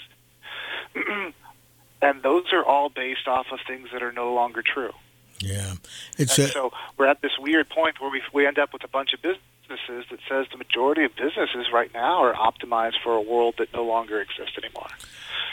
and 2.03 2.23
those 2.23 2.53
are 2.53 2.65
all 2.65 2.89
based 2.89 3.27
off 3.27 3.47
of 3.51 3.59
things 3.67 3.89
that 3.93 4.03
are 4.03 4.13
no 4.13 4.33
longer 4.33 4.63
true. 4.63 4.93
Yeah, 5.41 5.75
it's 6.17 6.39
a- 6.39 6.49
so 6.49 6.73
we're 6.97 7.07
at 7.07 7.21
this 7.21 7.33
weird 7.39 7.69
point 7.69 8.01
where 8.01 8.11
we 8.11 8.23
we 8.33 8.47
end 8.47 8.59
up 8.59 8.73
with 8.73 8.85
a 8.85 8.89
bunch 8.89 9.13
of 9.13 9.21
business 9.21 9.43
businesses 9.69 10.05
that 10.11 10.21
says 10.29 10.47
the 10.51 10.59
majority 10.59 11.05
of 11.05 11.15
businesses 11.17 11.73
right 11.73 11.93
now 11.93 12.23
are 12.23 12.35
optimized 12.35 13.01
for 13.03 13.15
a 13.15 13.21
world 13.21 13.55
that 13.59 13.73
no 13.73 13.85
longer 13.85 14.21
exists 14.21 14.57
anymore. 14.63 14.89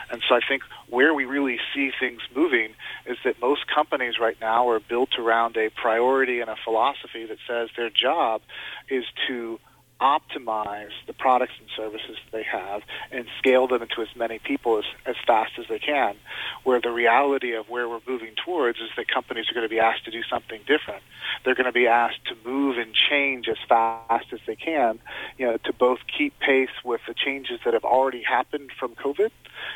And 0.10 0.22
so 0.28 0.36
I 0.36 0.42
think 0.46 0.64
where 0.90 1.14
we 1.14 1.26
really 1.26 1.58
see 1.74 1.92
things 1.98 2.22
moving 2.36 2.74
is 3.06 3.18
that 3.24 3.40
most 3.40 3.62
companies 3.74 4.16
right 4.20 4.36
now 4.42 4.70
are 4.70 4.80
built 4.80 5.18
around 5.18 5.56
a 5.56 5.70
priority 5.70 6.42
and 6.42 6.50
a 6.50 6.58
philosophy 6.64 7.26
that 7.26 7.38
says 7.48 7.70
their 7.78 7.90
job 7.90 8.42
is 8.90 9.06
to 9.28 9.60
optimize 10.02 10.90
the 11.06 11.14
products 11.14 11.54
and 11.60 11.70
services 11.78 12.18
they 12.32 12.44
have 12.44 12.82
and 13.12 13.26
scale 13.38 13.68
them 13.68 13.84
into 13.84 14.02
as 14.02 14.08
many 14.16 14.40
people 14.40 14.80
as, 14.80 14.86
as 15.06 15.16
fast 15.28 15.52
as 15.60 15.66
they 15.70 15.80
can. 15.80 16.16
Where 16.64 16.82
the 16.82 16.92
reality 16.92 17.54
of 17.54 17.70
where 17.70 17.88
we're 17.88 18.02
moving 18.08 18.34
towards 18.44 18.80
is 18.80 18.90
that 18.98 19.08
companies 19.08 19.46
are 19.50 19.54
going 19.54 19.66
to 19.66 19.70
be 19.70 19.80
asked 19.80 20.06
to 20.06 20.12
do 20.12 20.24
something 20.24 20.60
different. 20.66 21.04
They're 21.46 21.56
going 21.56 21.66
to 21.66 21.72
be 21.72 21.88
asked 21.88 22.26
to 22.26 22.50
move 22.50 22.78
and 22.78 22.94
change 22.94 23.48
as 23.48 23.58
fast 23.70 24.34
as 24.34 24.40
they 24.48 24.56
can, 24.56 25.00
you 25.38 25.46
know, 25.46 25.58
to 25.66 25.74
both 25.74 26.00
keep 26.18 26.38
pace 26.40 26.70
with 26.84 27.02
the 27.08 27.14
changes 27.14 27.60
that 27.64 27.74
have 27.74 27.86
already 27.86 28.24
happened 28.24 28.72
from 28.80 28.96
COVID, 28.96 29.32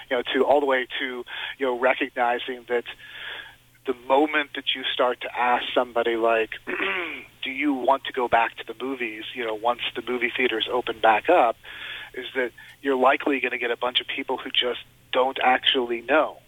you 0.10 0.18
know, 0.18 0.24
to 0.34 0.44
all 0.44 0.60
the 0.60 0.66
way 0.66 0.88
to, 1.00 1.24
you 1.58 1.66
know, 1.66 1.78
recognizing 1.78 2.66
that 2.68 2.86
the 3.86 3.94
moment 4.08 4.52
that 4.56 4.74
you 4.76 4.84
start 4.94 5.22
to 5.22 5.40
ask 5.40 5.64
somebody 5.74 6.16
like, 6.16 6.50
"Do 7.46 7.52
you 7.52 7.74
want 7.74 8.04
to 8.06 8.12
go 8.12 8.28
back 8.28 8.58
to 8.58 8.66
the 8.66 8.76
movies?" 8.84 9.24
You 9.34 9.46
know, 9.46 9.56
once 9.56 9.82
the 9.96 10.02
movie 10.02 10.32
theaters 10.36 10.68
open 10.70 11.00
back 11.00 11.30
up, 11.30 11.56
is 12.14 12.26
that 12.36 12.52
you're 12.82 12.98
likely 12.98 13.40
going 13.40 13.54
to 13.54 13.58
get 13.58 13.72
a 13.72 13.78
bunch 13.78 14.02
of 14.02 14.08
people 14.08 14.38
who 14.38 14.50
just 14.52 14.82
don't 15.14 15.38
actually 15.42 16.02
know. 16.02 16.40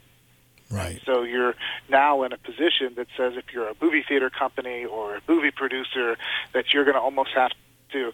Right. 0.70 1.00
So 1.06 1.24
you're 1.24 1.56
now 1.90 2.24
in 2.24 2.34
a 2.34 2.38
position 2.38 2.96
that 2.96 3.08
says 3.16 3.38
if 3.38 3.46
you're 3.54 3.70
a 3.70 3.76
movie 3.82 4.04
theater 4.06 4.30
company 4.30 4.84
or 4.84 5.16
a 5.16 5.22
movie 5.28 5.52
producer, 5.52 6.18
that 6.52 6.74
you're 6.74 6.84
going 6.84 6.96
to 6.96 7.02
almost 7.02 7.30
have 7.36 7.52
to 7.94 8.14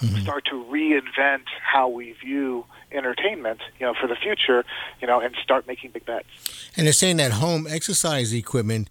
mm-hmm. 0.00 0.16
start 0.18 0.44
to 0.46 0.64
reinvent 0.64 1.44
how 1.62 1.88
we 1.88 2.12
view 2.12 2.66
entertainment, 2.92 3.60
you 3.78 3.86
know, 3.86 3.94
for 3.98 4.06
the 4.06 4.16
future, 4.16 4.64
you 5.00 5.06
know, 5.06 5.20
and 5.20 5.34
start 5.42 5.66
making 5.66 5.90
big 5.90 6.04
bets. 6.04 6.70
And 6.76 6.86
they're 6.86 6.92
saying 6.92 7.16
that 7.18 7.32
home 7.32 7.66
exercise 7.66 8.34
equipment 8.34 8.88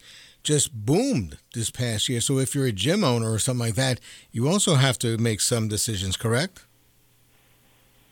just 0.47 0.73
boomed 0.73 1.37
this 1.53 1.69
past 1.69 2.07
year. 2.07 2.21
So 2.21 2.39
if 2.39 2.55
you're 2.55 2.65
a 2.65 2.71
gym 2.71 3.03
owner 3.03 3.33
or 3.33 3.37
something 3.37 3.65
like 3.65 3.75
that, 3.75 3.99
you 4.31 4.47
also 4.47 4.75
have 4.75 4.97
to 4.99 5.17
make 5.17 5.41
some 5.41 5.67
decisions, 5.67 6.15
correct? 6.15 6.63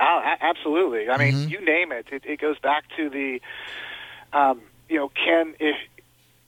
Oh, 0.02 0.22
a- 0.22 0.44
absolutely. 0.44 1.10
I 1.10 1.18
mean, 1.18 1.34
mm-hmm. 1.34 1.50
you 1.50 1.64
name 1.64 1.94
it. 1.94 2.08
it. 2.12 2.26
It 2.26 2.42
goes 2.42 2.60
back 2.60 2.84
to 2.98 3.10
the, 3.10 3.40
um, 4.34 4.62
you 4.90 4.98
know, 4.98 5.10
can 5.10 5.56
if 5.62 5.78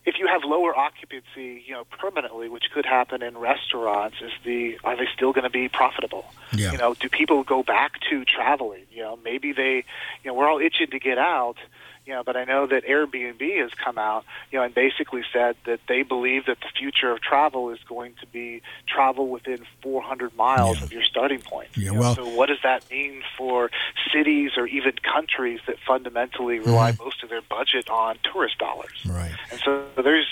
if 0.05 0.19
you 0.19 0.27
have 0.27 0.43
lower 0.43 0.77
occupancy, 0.77 1.63
you 1.65 1.73
know, 1.73 1.85
permanently, 1.85 2.49
which 2.49 2.65
could 2.73 2.85
happen 2.85 3.21
in 3.21 3.37
restaurants, 3.37 4.17
is 4.21 4.31
the 4.43 4.77
are 4.83 4.97
they 4.97 5.07
still 5.15 5.31
going 5.31 5.45
to 5.45 5.49
be 5.49 5.69
profitable? 5.69 6.25
Yeah. 6.51 6.73
You 6.73 6.79
know, 6.79 6.95
do 6.95 7.07
people 7.07 7.43
go 7.43 7.63
back 7.63 7.93
to 8.09 8.25
traveling? 8.25 8.83
You 8.91 9.03
know, 9.03 9.19
maybe 9.23 9.53
they, 9.53 9.85
you 10.21 10.25
know, 10.25 10.33
we're 10.33 10.49
all 10.49 10.59
itching 10.59 10.89
to 10.91 10.99
get 10.99 11.17
out, 11.17 11.55
you 12.07 12.13
know, 12.13 12.23
but 12.23 12.37
I 12.37 12.45
know 12.45 12.65
that 12.67 12.85
Airbnb 12.85 13.61
has 13.61 13.71
come 13.73 13.97
out, 13.97 14.23
you 14.49 14.57
know, 14.57 14.63
and 14.63 14.73
basically 14.73 15.23
said 15.33 15.57
that 15.65 15.81
they 15.89 16.03
believe 16.03 16.45
that 16.45 16.61
the 16.61 16.69
future 16.79 17.11
of 17.11 17.19
travel 17.21 17.69
is 17.69 17.79
going 17.87 18.13
to 18.21 18.27
be 18.27 18.61
travel 18.87 19.27
within 19.27 19.65
400 19.81 20.35
miles 20.37 20.77
yeah. 20.77 20.83
of 20.85 20.93
your 20.93 21.03
starting 21.03 21.41
point. 21.41 21.67
Yeah, 21.75 21.91
you 21.91 21.99
well, 21.99 22.15
so 22.15 22.25
what 22.25 22.47
does 22.47 22.59
that 22.63 22.89
mean 22.89 23.23
for 23.37 23.69
cities 24.13 24.51
or 24.55 24.67
even 24.67 24.93
countries 25.03 25.59
that 25.67 25.75
fundamentally 25.85 26.59
rely 26.59 26.93
mm-hmm. 26.93 27.03
most 27.03 27.23
of 27.23 27.29
their 27.29 27.41
budget 27.41 27.89
on 27.89 28.17
tourist 28.23 28.57
dollars? 28.57 29.05
Right. 29.05 29.35
And 29.51 29.59
so 29.59 29.83
there's 29.97 30.27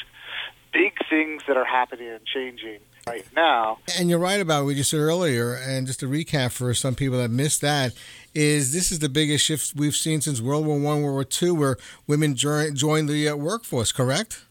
big 0.75 0.93
things 1.09 1.41
that 1.47 1.55
are 1.55 1.65
happening 1.65 2.09
and 2.09 2.25
changing 2.25 2.79
right 3.07 3.25
now. 3.33 3.79
And 3.97 4.09
you're 4.09 4.19
right 4.19 4.41
about 4.41 4.65
what 4.65 4.75
you 4.75 4.83
said 4.83 4.99
earlier. 4.99 5.53
And 5.53 5.87
just 5.87 6.01
to 6.01 6.07
recap 6.07 6.51
for 6.51 6.73
some 6.73 6.95
people 6.95 7.17
that 7.19 7.29
missed 7.29 7.61
that, 7.61 7.93
is 8.33 8.73
this 8.73 8.91
is 8.91 8.99
the 8.99 9.07
biggest 9.07 9.45
shift 9.45 9.73
we've 9.75 9.95
seen 9.95 10.19
since 10.19 10.41
World 10.41 10.65
War 10.65 10.77
One, 10.77 11.01
World 11.01 11.13
War 11.13 11.23
Two, 11.23 11.55
where 11.55 11.77
women 12.07 12.35
joined 12.35 13.07
the 13.07 13.29
uh, 13.29 13.35
workforce. 13.35 13.93
Correct? 13.93 14.43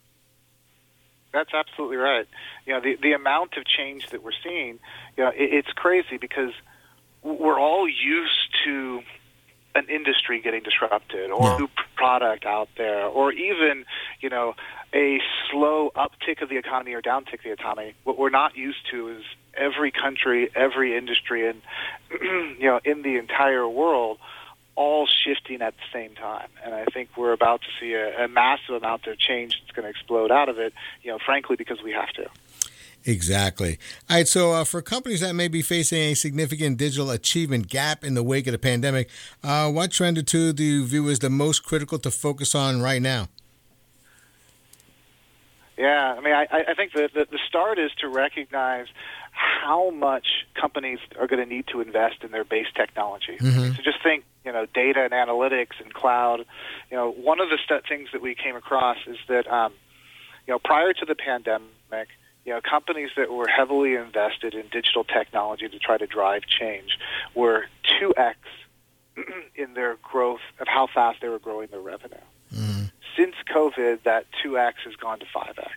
That's 1.32 1.52
absolutely 1.52 1.96
right. 1.96 2.26
You 2.64 2.72
know, 2.72 2.80
the 2.80 2.96
the 3.02 3.12
amount 3.12 3.56
of 3.58 3.66
change 3.66 4.08
that 4.10 4.22
we're 4.22 4.32
seeing, 4.42 4.78
you 5.16 5.24
know, 5.24 5.30
it, 5.30 5.52
it's 5.52 5.72
crazy 5.72 6.16
because 6.16 6.52
we're 7.22 7.60
all 7.60 7.86
used 7.86 8.48
to 8.64 9.02
an 9.74 9.86
industry 9.88 10.40
getting 10.40 10.62
disrupted 10.62 11.30
or 11.30 11.42
yeah. 11.42 11.56
a 11.56 11.58
new 11.58 11.68
product 11.96 12.44
out 12.44 12.68
there 12.76 13.06
or 13.06 13.32
even 13.32 13.84
you 14.20 14.28
know 14.28 14.54
a 14.94 15.20
slow 15.50 15.90
uptick 15.96 16.42
of 16.42 16.48
the 16.48 16.56
economy 16.56 16.92
or 16.92 17.02
downtick 17.02 17.34
of 17.34 17.42
the 17.44 17.52
economy. 17.52 17.94
What 18.04 18.18
we're 18.18 18.30
not 18.30 18.56
used 18.56 18.88
to 18.90 19.08
is 19.08 19.24
every 19.54 19.90
country 19.90 20.50
every 20.54 20.96
industry 20.96 21.48
and 21.48 21.62
you 22.10 22.66
know 22.66 22.80
in 22.84 23.02
the 23.02 23.16
entire 23.16 23.68
world 23.68 24.18
all 24.76 25.06
shifting 25.06 25.62
at 25.62 25.74
the 25.76 25.84
same 25.92 26.14
time. 26.14 26.48
And 26.64 26.74
i 26.74 26.84
think 26.86 27.10
we're 27.16 27.32
about 27.32 27.62
to 27.62 27.68
see 27.80 27.94
a, 27.94 28.24
a 28.24 28.28
massive 28.28 28.74
amount 28.76 29.06
of 29.06 29.18
change 29.18 29.60
that's 29.60 29.74
going 29.74 29.84
to 29.84 29.90
explode 29.90 30.30
out 30.30 30.48
of 30.48 30.58
it 30.58 30.72
you 31.02 31.10
know 31.10 31.18
frankly 31.24 31.56
because 31.56 31.82
we 31.82 31.92
have 31.92 32.10
to 32.10 32.28
Exactly. 33.06 33.78
All 34.08 34.16
right. 34.16 34.28
So, 34.28 34.52
uh, 34.52 34.64
for 34.64 34.80
companies 34.80 35.20
that 35.20 35.34
may 35.34 35.48
be 35.48 35.60
facing 35.60 35.98
a 35.98 36.14
significant 36.14 36.78
digital 36.78 37.10
achievement 37.10 37.68
gap 37.68 38.02
in 38.02 38.14
the 38.14 38.22
wake 38.22 38.46
of 38.46 38.52
the 38.52 38.58
pandemic, 38.58 39.10
uh, 39.42 39.70
what 39.70 39.90
trend 39.90 40.16
or 40.16 40.22
two 40.22 40.52
do 40.52 40.64
you 40.64 40.86
view 40.86 41.08
as 41.10 41.18
the 41.18 41.30
most 41.30 41.64
critical 41.64 41.98
to 41.98 42.10
focus 42.10 42.54
on 42.54 42.80
right 42.80 43.02
now? 43.02 43.28
Yeah, 45.76 46.14
I 46.16 46.20
mean, 46.20 46.32
I, 46.32 46.46
I 46.68 46.74
think 46.74 46.92
the, 46.92 47.10
the 47.12 47.26
the 47.30 47.38
start 47.48 47.78
is 47.78 47.90
to 48.00 48.08
recognize 48.08 48.86
how 49.32 49.90
much 49.90 50.26
companies 50.54 51.00
are 51.18 51.26
going 51.26 51.46
to 51.46 51.54
need 51.54 51.66
to 51.68 51.80
invest 51.80 52.22
in 52.22 52.30
their 52.30 52.44
base 52.44 52.68
technology. 52.74 53.36
Mm-hmm. 53.38 53.72
So 53.74 53.82
just 53.82 54.00
think, 54.02 54.24
you 54.44 54.52
know, 54.52 54.66
data 54.72 55.02
and 55.02 55.12
analytics 55.12 55.80
and 55.82 55.92
cloud. 55.92 56.44
You 56.90 56.96
know, 56.96 57.10
one 57.10 57.40
of 57.40 57.48
the 57.48 57.58
st- 57.64 57.82
things 57.88 58.10
that 58.12 58.22
we 58.22 58.36
came 58.36 58.54
across 58.54 58.98
is 59.08 59.16
that, 59.28 59.48
um, 59.48 59.72
you 60.46 60.54
know, 60.54 60.60
prior 60.60 60.92
to 60.92 61.04
the 61.04 61.16
pandemic, 61.16 62.08
you 62.44 62.52
know, 62.52 62.60
companies 62.60 63.10
that 63.16 63.32
were 63.32 63.48
heavily 63.48 63.94
invested 63.94 64.54
in 64.54 64.68
digital 64.68 65.04
technology 65.04 65.68
to 65.68 65.78
try 65.78 65.96
to 65.96 66.06
drive 66.06 66.42
change 66.46 66.98
were 67.34 67.66
2x 68.00 68.34
in 69.54 69.74
their 69.74 69.96
growth 70.02 70.40
of 70.60 70.68
how 70.68 70.86
fast 70.86 71.20
they 71.20 71.28
were 71.28 71.38
growing 71.38 71.68
their 71.68 71.80
revenue. 71.80 72.16
Mm-hmm. 72.52 72.84
Since 73.16 73.36
COVID, 73.50 74.02
that 74.02 74.26
2x 74.44 74.74
has 74.84 74.96
gone 74.96 75.20
to 75.20 75.26
5x. 75.26 75.68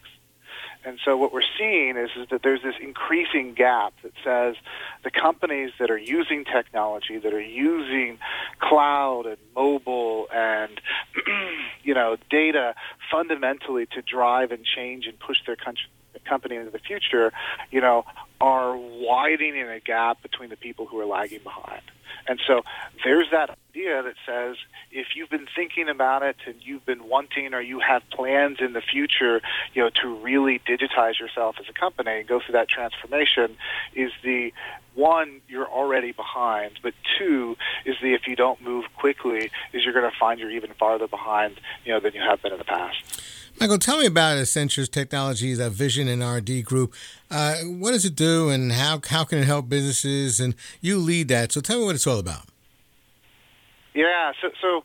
And 0.83 0.99
so 1.03 1.17
what 1.17 1.33
we're 1.33 1.41
seeing 1.57 1.97
is, 1.97 2.11
is 2.15 2.29
that 2.29 2.43
there's 2.43 2.61
this 2.63 2.75
increasing 2.79 3.53
gap 3.53 3.93
that 4.03 4.13
says 4.23 4.55
the 5.03 5.11
companies 5.11 5.71
that 5.79 5.89
are 5.89 5.97
using 5.97 6.45
technology, 6.45 7.17
that 7.17 7.33
are 7.33 7.41
using 7.41 8.19
cloud 8.59 9.25
and 9.25 9.37
mobile 9.55 10.27
and 10.33 10.79
you 11.83 11.93
know 11.93 12.15
data 12.29 12.73
fundamentally 13.11 13.85
to 13.87 14.01
drive 14.01 14.51
and 14.51 14.63
change 14.63 15.07
and 15.07 15.19
push 15.19 15.39
their 15.45 15.57
country 15.57 15.89
company 16.27 16.55
into 16.55 16.71
the 16.71 16.79
future, 16.79 17.31
you 17.71 17.81
know, 17.81 18.05
are 18.39 18.75
widening 18.77 19.67
a 19.67 19.79
gap 19.79 20.21
between 20.21 20.49
the 20.49 20.57
people 20.57 20.85
who 20.85 20.99
are 20.99 21.05
lagging 21.05 21.41
behind. 21.43 21.81
And 22.27 22.39
so 22.45 22.63
there's 23.03 23.29
that 23.31 23.57
idea 23.71 24.03
that 24.03 24.15
says 24.25 24.57
if 24.91 25.07
you've 25.15 25.29
been 25.29 25.47
thinking 25.55 25.89
about 25.89 26.23
it 26.23 26.35
and 26.45 26.55
you've 26.61 26.85
been 26.85 27.07
wanting 27.07 27.53
or 27.53 27.61
you 27.61 27.79
have 27.79 28.03
plans 28.09 28.57
in 28.59 28.73
the 28.73 28.81
future, 28.81 29.41
you 29.73 29.83
know, 29.83 29.89
to 30.01 30.15
really 30.15 30.59
digitize 30.59 31.19
yourself 31.19 31.55
as 31.59 31.67
a 31.69 31.73
company 31.73 32.19
and 32.19 32.27
go 32.27 32.39
through 32.39 32.53
that 32.53 32.69
transformation, 32.69 33.55
is 33.95 34.11
the 34.23 34.53
one 34.95 35.41
you're 35.47 35.67
already 35.67 36.11
behind, 36.11 36.79
but 36.81 36.93
two 37.17 37.55
is 37.85 37.95
the 38.01 38.13
if 38.13 38.27
you 38.27 38.35
don't 38.35 38.61
move 38.61 38.85
quickly, 38.97 39.51
is 39.71 39.85
you're 39.85 39.93
going 39.93 40.09
to 40.09 40.17
find 40.17 40.39
you're 40.39 40.51
even 40.51 40.73
farther 40.73 41.07
behind, 41.07 41.59
you 41.85 41.93
know, 41.93 41.99
than 41.99 42.13
you 42.13 42.21
have 42.21 42.41
been 42.41 42.51
in 42.51 42.57
the 42.57 42.65
past. 42.65 43.46
Michael, 43.59 43.79
tell 43.79 43.97
me 43.99 44.05
about 44.05 44.37
Accenture's 44.37 44.87
Technologies, 44.87 45.57
that 45.57 45.71
Vision 45.71 46.07
and 46.07 46.21
R&D 46.21 46.61
group. 46.61 46.93
Uh, 47.31 47.55
what 47.63 47.89
does 47.91 48.05
it 48.05 48.15
do, 48.15 48.49
and 48.49 48.71
how 48.71 49.01
how 49.09 49.23
can 49.23 49.39
it 49.39 49.45
help 49.45 49.67
businesses? 49.67 50.39
And 50.39 50.53
you 50.79 50.99
lead 50.99 51.27
that, 51.29 51.51
so 51.51 51.61
tell 51.61 51.79
me 51.79 51.85
what 51.85 51.95
it's 51.95 52.05
all 52.05 52.19
about. 52.19 52.43
Yeah, 53.95 54.31
so 54.39 54.49
so 54.61 54.83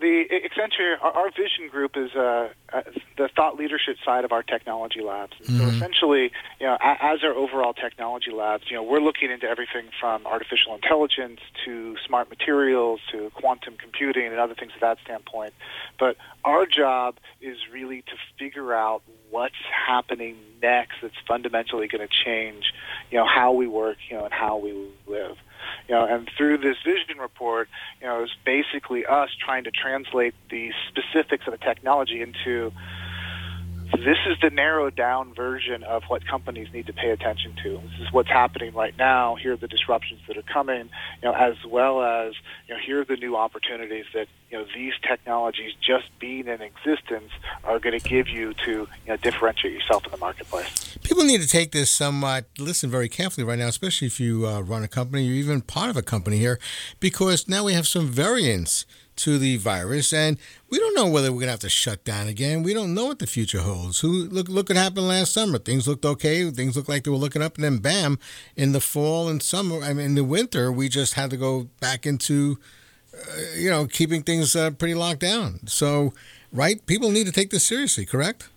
the 0.00 0.24
Accenture, 0.30 0.96
our, 1.02 1.12
our 1.12 1.30
vision 1.30 1.68
group 1.70 1.96
is 1.96 2.14
uh, 2.14 2.48
uh, 2.72 2.82
the 3.16 3.28
thought 3.28 3.56
leadership 3.56 3.96
side 4.04 4.24
of 4.24 4.32
our 4.32 4.42
technology 4.42 5.02
labs. 5.02 5.34
Mm-hmm. 5.42 5.58
So 5.58 5.64
essentially, 5.66 6.32
you 6.58 6.66
know, 6.66 6.78
as 6.80 7.22
our 7.22 7.32
overall 7.32 7.74
technology 7.74 8.30
labs, 8.30 8.64
you 8.70 8.76
know, 8.76 8.82
we're 8.82 9.00
looking 9.00 9.30
into 9.30 9.46
everything 9.46 9.90
from 10.00 10.26
artificial 10.26 10.74
intelligence 10.74 11.40
to 11.64 11.96
smart 12.06 12.30
materials 12.30 13.00
to 13.12 13.30
quantum 13.34 13.74
computing 13.76 14.26
and 14.26 14.38
other 14.38 14.54
things 14.54 14.72
of 14.74 14.80
that 14.80 14.98
standpoint. 15.04 15.52
But 15.98 16.16
our 16.44 16.66
job 16.66 17.16
is 17.40 17.58
really 17.70 18.02
to 18.02 18.12
figure 18.38 18.72
out 18.74 19.02
what's 19.30 19.54
happening 19.86 20.36
next 20.62 20.96
that's 21.02 21.14
fundamentally 21.26 21.88
going 21.88 22.06
to 22.06 22.12
change, 22.24 22.72
you 23.10 23.18
know, 23.18 23.26
how 23.26 23.52
we 23.52 23.66
work, 23.66 23.98
you 24.08 24.16
know, 24.16 24.24
and 24.24 24.32
how 24.32 24.56
we 24.56 24.72
live. 25.06 25.36
You 25.88 25.94
know, 25.94 26.06
and 26.06 26.30
through 26.36 26.58
this 26.58 26.76
vision 26.84 27.18
report, 27.18 27.68
you 28.00 28.06
know, 28.06 28.22
it's 28.22 28.32
basically 28.44 29.06
us 29.06 29.30
trying 29.44 29.64
to 29.64 29.70
translate 29.70 30.34
the 30.50 30.72
specifics 30.88 31.46
of 31.46 31.52
the 31.52 31.58
technology 31.58 32.22
into 32.22 32.72
this 33.92 34.18
is 34.26 34.36
the 34.40 34.50
narrowed 34.50 34.94
down 34.94 35.34
version 35.34 35.82
of 35.82 36.04
what 36.08 36.26
companies 36.26 36.68
need 36.72 36.86
to 36.86 36.92
pay 36.92 37.10
attention 37.10 37.54
to. 37.62 37.80
This 37.90 38.06
is 38.06 38.12
what's 38.12 38.28
happening 38.28 38.74
right 38.74 38.96
now. 38.96 39.34
Here 39.34 39.54
are 39.54 39.56
the 39.56 39.68
disruptions 39.68 40.20
that 40.28 40.36
are 40.36 40.42
coming, 40.42 40.90
you 41.22 41.28
know, 41.28 41.32
as 41.32 41.56
well 41.66 42.02
as 42.02 42.34
you 42.68 42.74
know, 42.74 42.80
here 42.80 43.00
are 43.00 43.04
the 43.04 43.16
new 43.16 43.36
opportunities 43.36 44.04
that 44.14 44.28
you 44.50 44.58
know 44.58 44.66
these 44.74 44.92
technologies 45.06 45.72
just 45.80 46.06
being 46.18 46.46
in 46.46 46.60
existence 46.60 47.30
are 47.64 47.78
going 47.78 47.98
to 47.98 48.08
give 48.08 48.28
you 48.28 48.54
to 48.64 48.70
you 48.70 48.88
know, 49.08 49.16
differentiate 49.16 49.72
yourself 49.72 50.04
in 50.04 50.10
the 50.10 50.18
marketplace. 50.18 50.96
People 51.02 51.24
need 51.24 51.40
to 51.40 51.48
take 51.48 51.72
this 51.72 51.90
somewhat, 51.90 52.46
listen 52.58 52.90
very 52.90 53.08
carefully 53.08 53.44
right 53.44 53.58
now, 53.58 53.68
especially 53.68 54.06
if 54.06 54.20
you 54.20 54.46
uh, 54.46 54.60
run 54.60 54.82
a 54.82 54.88
company, 54.88 55.24
you're 55.24 55.36
even 55.36 55.60
part 55.60 55.90
of 55.90 55.96
a 55.96 56.02
company 56.02 56.38
here, 56.38 56.58
because 57.00 57.48
now 57.48 57.64
we 57.64 57.72
have 57.72 57.86
some 57.86 58.06
variants 58.06 58.86
to 59.20 59.38
the 59.38 59.56
virus, 59.56 60.12
and 60.12 60.38
we 60.70 60.78
don't 60.78 60.94
know 60.94 61.08
whether 61.08 61.32
we're 61.32 61.40
gonna 61.40 61.52
have 61.52 61.60
to 61.60 61.68
shut 61.68 62.04
down 62.04 62.28
again. 62.28 62.62
We 62.62 62.74
don't 62.74 62.94
know 62.94 63.06
what 63.06 63.18
the 63.18 63.26
future 63.26 63.60
holds. 63.60 64.00
Who 64.00 64.24
look 64.24 64.48
look 64.48 64.68
what 64.68 64.76
happened 64.76 65.08
last 65.08 65.32
summer. 65.32 65.58
Things 65.58 65.86
looked 65.86 66.04
okay. 66.04 66.50
Things 66.50 66.76
looked 66.76 66.88
like 66.88 67.04
they 67.04 67.10
were 67.10 67.16
looking 67.16 67.42
up, 67.42 67.56
and 67.56 67.64
then 67.64 67.78
bam, 67.78 68.18
in 68.56 68.72
the 68.72 68.80
fall 68.80 69.28
and 69.28 69.42
summer, 69.42 69.82
I 69.82 69.92
mean, 69.92 70.06
in 70.06 70.14
the 70.14 70.24
winter, 70.24 70.70
we 70.72 70.88
just 70.88 71.14
had 71.14 71.30
to 71.30 71.36
go 71.36 71.68
back 71.80 72.06
into, 72.06 72.58
uh, 73.14 73.56
you 73.56 73.70
know, 73.70 73.86
keeping 73.86 74.22
things 74.22 74.56
uh, 74.56 74.70
pretty 74.70 74.94
locked 74.94 75.20
down. 75.20 75.66
So, 75.66 76.12
right, 76.52 76.84
people 76.86 77.10
need 77.10 77.26
to 77.26 77.32
take 77.32 77.50
this 77.50 77.66
seriously. 77.66 78.06
Correct? 78.06 78.48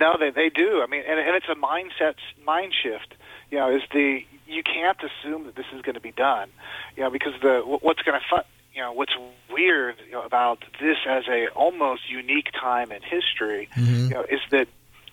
No, 0.00 0.16
they 0.18 0.30
they 0.30 0.48
do. 0.48 0.82
I 0.82 0.86
mean, 0.90 1.02
and, 1.08 1.18
and 1.18 1.36
it's 1.36 1.46
a 1.48 1.54
mindset 1.54 2.14
mind 2.44 2.72
shift. 2.82 3.14
You 3.50 3.58
know, 3.58 3.74
is 3.74 3.82
the 3.92 4.24
you 4.46 4.62
can't 4.62 4.98
assume 4.98 5.44
that 5.44 5.54
this 5.54 5.66
is 5.74 5.82
going 5.82 5.94
to 5.94 6.00
be 6.00 6.12
done. 6.12 6.48
You 6.96 7.04
know, 7.04 7.10
because 7.10 7.34
the 7.40 7.62
what's 7.64 8.02
going 8.02 8.20
to 8.20 8.26
fu- 8.28 8.48
you 8.74 8.80
know 8.80 8.92
what's 8.92 9.12
weird 9.52 9.96
you 10.06 10.12
know, 10.12 10.22
about 10.22 10.58
this 10.80 10.96
as 11.08 11.24
a 11.28 11.48
almost 11.48 12.10
unique 12.10 12.50
time 12.52 12.90
in 12.92 13.02
history 13.02 13.68
Mhm. 13.76 14.08
you 14.08 14.14
know 14.14 14.22
is 14.30 14.40
that 14.50 14.68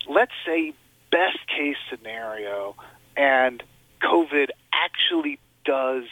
let's 0.08 0.32
say 0.46 0.72
best 1.10 1.38
case 1.46 1.76
scenario 1.90 2.74
and 3.16 3.62
covid 4.02 4.48
actually 4.72 5.38
does 5.64 6.04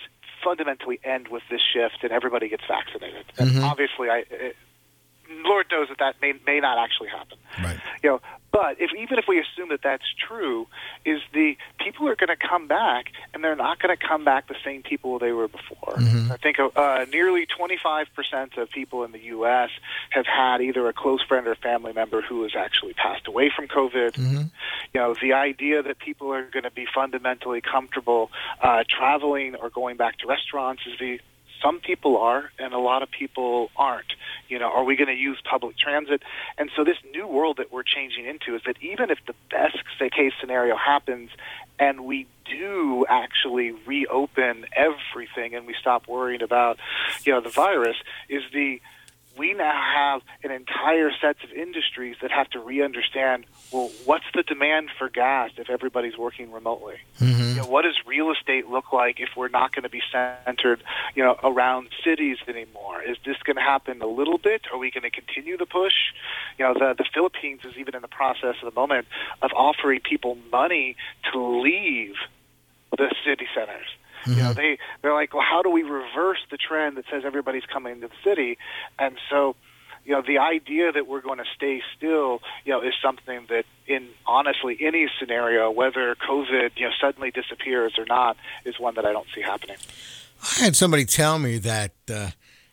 fundamentally 0.44 1.00
end 1.04 1.28
with 1.28 1.42
this 1.50 1.60
shift 1.62 1.98
and 2.02 2.12
everybody 2.12 2.48
gets 2.48 2.64
vaccinated 2.66 3.24
and 3.38 3.50
Mhm. 3.52 3.62
obviously 3.64 4.08
i 4.10 4.18
it, 4.30 4.56
lord 5.44 5.66
knows 5.70 5.88
that 5.88 5.98
that 5.98 6.14
may 6.22 6.32
may 6.46 6.60
not 6.60 6.78
actually 6.78 7.08
happen 7.08 7.38
Right. 7.62 7.78
you 8.02 8.10
know 8.10 8.20
but 8.50 8.80
if 8.80 8.90
even 8.98 9.18
if 9.18 9.26
we 9.28 9.38
assume 9.40 9.68
that 9.70 9.82
that's 9.82 10.04
true 10.26 10.66
is 11.04 11.20
the 11.34 11.56
people 11.78 12.08
are 12.08 12.16
going 12.16 12.28
to 12.28 12.36
come 12.36 12.66
back 12.66 13.12
and 13.34 13.44
they're 13.44 13.56
not 13.56 13.78
going 13.78 13.94
to 13.96 14.06
come 14.06 14.24
back 14.24 14.48
the 14.48 14.56
same 14.64 14.82
people 14.82 15.18
they 15.18 15.32
were 15.32 15.48
before 15.48 15.96
Mhm. 15.98 16.30
i 16.30 16.36
think 16.36 16.58
uh, 16.60 17.04
nearly 17.10 17.46
25% 17.46 18.56
of 18.58 18.70
people 18.70 19.04
in 19.04 19.12
the 19.12 19.20
us 19.20 19.70
have 20.10 20.26
had 20.26 20.60
either 20.60 20.88
a 20.88 20.92
close 20.92 21.22
friend 21.22 21.46
or 21.46 21.54
family 21.56 21.92
member 21.92 22.22
who 22.22 22.42
has 22.44 22.54
actually 22.56 22.94
passed 22.94 23.26
away 23.26 23.50
from 23.54 23.66
covid 23.68 24.16
hmm 24.16 24.42
you 24.94 25.00
know 25.00 25.14
the 25.20 25.32
idea 25.32 25.82
that 25.82 25.98
people 25.98 26.32
are 26.32 26.42
going 26.42 26.62
to 26.62 26.70
be 26.70 26.86
fundamentally 26.94 27.60
comfortable 27.60 28.30
uh, 28.62 28.84
traveling 28.88 29.54
or 29.56 29.68
going 29.70 29.96
back 29.96 30.16
to 30.18 30.26
restaurants 30.26 30.82
is 30.86 30.98
the 30.98 31.20
some 31.62 31.80
people 31.80 32.16
are 32.16 32.50
and 32.58 32.72
a 32.72 32.78
lot 32.78 33.02
of 33.02 33.10
people 33.10 33.70
aren't. 33.76 34.12
You 34.48 34.58
know 34.58 34.70
are 34.70 34.84
we 34.84 34.96
going 34.96 35.08
to 35.08 35.20
use 35.20 35.38
public 35.44 35.76
transit? 35.76 36.22
And 36.56 36.70
so 36.76 36.84
this 36.84 36.98
new 37.12 37.26
world 37.26 37.58
that 37.58 37.72
we're 37.72 37.82
changing 37.82 38.26
into 38.26 38.54
is 38.54 38.62
that 38.66 38.76
even 38.80 39.10
if 39.10 39.18
the 39.26 39.34
best 39.50 39.78
case 40.12 40.32
scenario 40.40 40.76
happens 40.76 41.30
and 41.78 42.04
we 42.04 42.26
do 42.44 43.04
actually 43.08 43.72
reopen 43.86 44.66
everything 44.74 45.54
and 45.54 45.66
we 45.66 45.74
stop 45.80 46.08
worrying 46.08 46.42
about 46.42 46.78
you 47.24 47.32
know 47.32 47.40
the 47.40 47.50
virus 47.50 47.96
is 48.28 48.42
the 48.52 48.80
we 49.38 49.54
now 49.54 49.72
have 49.72 50.22
an 50.42 50.50
entire 50.50 51.10
sets 51.20 51.42
of 51.44 51.52
industries 51.52 52.16
that 52.22 52.30
have 52.30 52.50
to 52.50 52.60
re-understand 52.60 53.44
well 53.72 53.90
what's 54.04 54.24
the 54.34 54.42
demand 54.42 54.90
for 54.98 55.08
gas 55.08 55.50
if 55.56 55.70
everybody's 55.70 56.16
working 56.18 56.52
remotely? 56.52 56.96
Hmm 57.18 57.48
you 57.58 57.64
know, 57.64 57.70
what 57.70 57.82
does 57.82 57.96
real 58.06 58.30
estate 58.30 58.68
look 58.68 58.92
like 58.92 59.18
if 59.18 59.30
we're 59.36 59.48
not 59.48 59.74
going 59.74 59.82
to 59.82 59.88
be 59.88 60.02
centered 60.12 60.82
you 61.16 61.24
know 61.24 61.36
around 61.42 61.88
cities 62.04 62.38
anymore? 62.46 63.02
Is 63.02 63.16
this 63.24 63.36
going 63.42 63.56
to 63.56 63.62
happen 63.62 64.00
a 64.00 64.06
little 64.06 64.38
bit? 64.38 64.62
Are 64.72 64.78
we 64.78 64.90
going 64.90 65.02
to 65.02 65.10
continue 65.10 65.56
the 65.56 65.66
push? 65.66 65.94
You 66.56 66.66
know 66.66 66.74
the 66.74 66.94
the 66.96 67.04
Philippines 67.12 67.62
is 67.64 67.76
even 67.76 67.96
in 67.96 68.02
the 68.02 68.08
process 68.08 68.56
at 68.62 68.64
the 68.64 68.80
moment 68.80 69.08
of 69.42 69.50
offering 69.56 70.00
people 70.00 70.38
money 70.52 70.96
to 71.32 71.40
leave 71.40 72.14
the 72.96 73.12
city 73.24 73.46
centers 73.54 73.86
you 74.26 74.36
know, 74.36 74.52
they 74.52 74.78
they're 75.02 75.14
like, 75.14 75.32
well, 75.34 75.44
how 75.48 75.62
do 75.62 75.70
we 75.70 75.82
reverse 75.82 76.38
the 76.50 76.56
trend 76.56 76.96
that 76.96 77.04
says 77.10 77.22
everybody's 77.24 77.66
coming 77.66 78.00
to 78.00 78.08
the 78.08 78.14
city? 78.24 78.58
And 78.98 79.18
so, 79.30 79.56
you 80.04 80.12
know, 80.12 80.22
the 80.22 80.38
idea 80.38 80.92
that 80.92 81.06
we're 81.06 81.20
going 81.20 81.38
to 81.38 81.44
stay 81.54 81.82
still, 81.96 82.40
you 82.64 82.72
know, 82.72 82.80
is 82.80 82.94
something 83.02 83.46
that, 83.48 83.64
in 83.86 84.08
honestly 84.26 84.76
any 84.80 85.08
scenario, 85.18 85.70
whether 85.70 86.14
COVID, 86.14 86.72
you 86.76 86.86
know, 86.86 86.92
suddenly 87.00 87.30
disappears 87.30 87.98
or 87.98 88.06
not, 88.06 88.36
is 88.64 88.78
one 88.78 88.94
that 88.94 89.04
I 89.04 89.12
don't 89.12 89.26
see 89.34 89.42
happening. 89.42 89.76
I 90.42 90.64
had 90.64 90.76
somebody 90.76 91.04
tell 91.04 91.38
me 91.38 91.58
that 91.58 91.92
uh, 92.12 92.30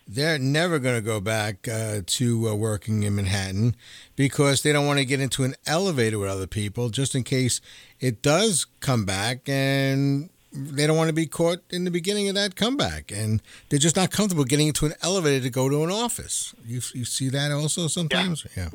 they're 0.07 0.37
never 0.37 0.77
going 0.79 0.95
to 0.95 1.01
go 1.01 1.19
back 1.19 1.67
uh, 1.67 2.01
to 2.05 2.49
uh, 2.49 2.55
working 2.55 3.03
in 3.03 3.15
Manhattan 3.15 3.75
because 4.15 4.61
they 4.61 4.71
don't 4.71 4.85
want 4.85 4.99
to 4.99 5.05
get 5.05 5.19
into 5.19 5.43
an 5.43 5.55
elevator 5.65 6.19
with 6.19 6.29
other 6.29 6.47
people 6.47 6.89
just 6.89 7.15
in 7.15 7.23
case 7.23 7.59
it 7.99 8.21
does 8.21 8.65
come 8.81 9.05
back 9.05 9.49
and 9.49 10.29
they 10.55 10.87
don't 10.87 10.97
want 10.97 11.09
to 11.09 11.13
be 11.13 11.25
caught 11.25 11.59
in 11.69 11.83
the 11.83 11.91
beginning 11.91 12.29
of 12.29 12.35
that 12.35 12.55
comeback 12.55 13.11
and 13.11 13.41
they're 13.69 13.79
just 13.79 13.95
not 13.95 14.09
comfortable 14.11 14.43
getting 14.45 14.67
into 14.67 14.85
an 14.85 14.93
elevator 15.01 15.43
to 15.43 15.49
go 15.49 15.69
to 15.69 15.83
an 15.83 15.91
office. 15.91 16.53
You, 16.65 16.81
you 16.93 17.05
see 17.05 17.29
that 17.29 17.51
also 17.51 17.87
sometimes? 17.87 18.45
Yeah. 18.55 18.69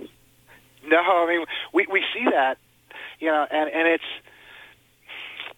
No, 0.86 0.98
I 1.00 1.26
mean 1.28 1.46
we 1.72 1.86
we 1.90 2.04
see 2.14 2.24
that, 2.30 2.58
you 3.18 3.28
know, 3.28 3.46
and 3.50 3.70
and 3.70 3.88
it's, 3.88 4.04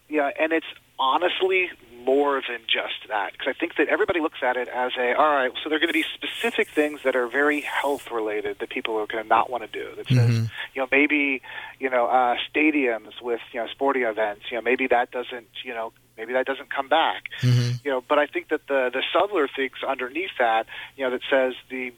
yeah, 0.09 0.31
and 0.39 0.53
it's 0.53 0.67
honestly 0.99 1.71
more 2.05 2.43
than 2.49 2.59
just 2.67 3.09
that 3.09 3.33
because 3.33 3.47
I 3.49 3.53
think 3.59 3.77
that 3.77 3.89
everybody 3.89 4.19
looks 4.21 4.39
at 4.43 4.57
it 4.57 4.69
as 4.69 4.93
a 4.99 5.15
all 5.17 5.33
right. 5.35 5.53
So 5.63 5.69
there 5.69 5.77
are 5.77 5.81
going 5.81 5.89
to 5.89 5.93
be 5.93 6.05
specific 6.15 6.69
things 6.69 7.01
that 7.05 7.15
are 7.17 7.29
very 7.29 7.61
health 7.61 8.11
related 8.11 8.59
that 8.59 8.71
people 8.71 8.99
are 8.99 9.07
going 9.07 9.23
to 9.23 9.29
not 9.29 9.51
want 9.51 9.63
to 9.63 9.69
do. 9.69 9.95
That 9.97 10.09
says, 10.09 10.31
Mhm. 10.31 10.51
you 10.75 10.83
know, 10.83 10.89
maybe 10.91 11.43
you 11.79 11.89
know 11.89 12.07
uh, 12.07 12.37
stadiums 12.53 13.21
with 13.23 13.41
you 13.53 13.61
know 13.61 13.69
sporting 13.69 14.03
events. 14.03 14.47
You 14.51 14.57
know, 14.59 14.63
maybe 14.63 14.87
that 14.89 15.13
doesn't 15.13 15.47
you 15.65 15.73
know 15.73 15.93
maybe 16.17 16.33
that 16.35 16.47
doesn't 16.47 16.71
come 16.71 16.89
back. 16.89 17.25
Mhm. 17.41 17.85
You 17.85 17.91
know, 17.91 18.01
but 18.07 18.19
I 18.19 18.27
think 18.27 18.49
that 18.49 18.67
the 18.67 18.91
the 18.93 19.03
subtler 19.13 19.49
things 19.49 19.83
underneath 19.87 20.31
that, 20.39 20.67
you 20.97 21.05
know, 21.05 21.11
that 21.11 21.23
says 21.31 21.55
the 21.69 21.93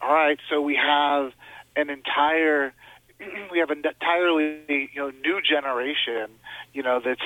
all 0.00 0.12
right. 0.12 0.38
So 0.50 0.60
we 0.60 0.76
have 0.76 1.32
an 1.76 1.90
entire 1.90 2.72
we 3.52 3.58
have 3.58 3.70
an 3.70 3.82
entirely 3.84 4.58
you 4.68 5.00
know 5.00 5.10
new 5.24 5.40
generation 5.40 6.28
you 6.72 6.82
know 6.82 7.00
that's 7.04 7.20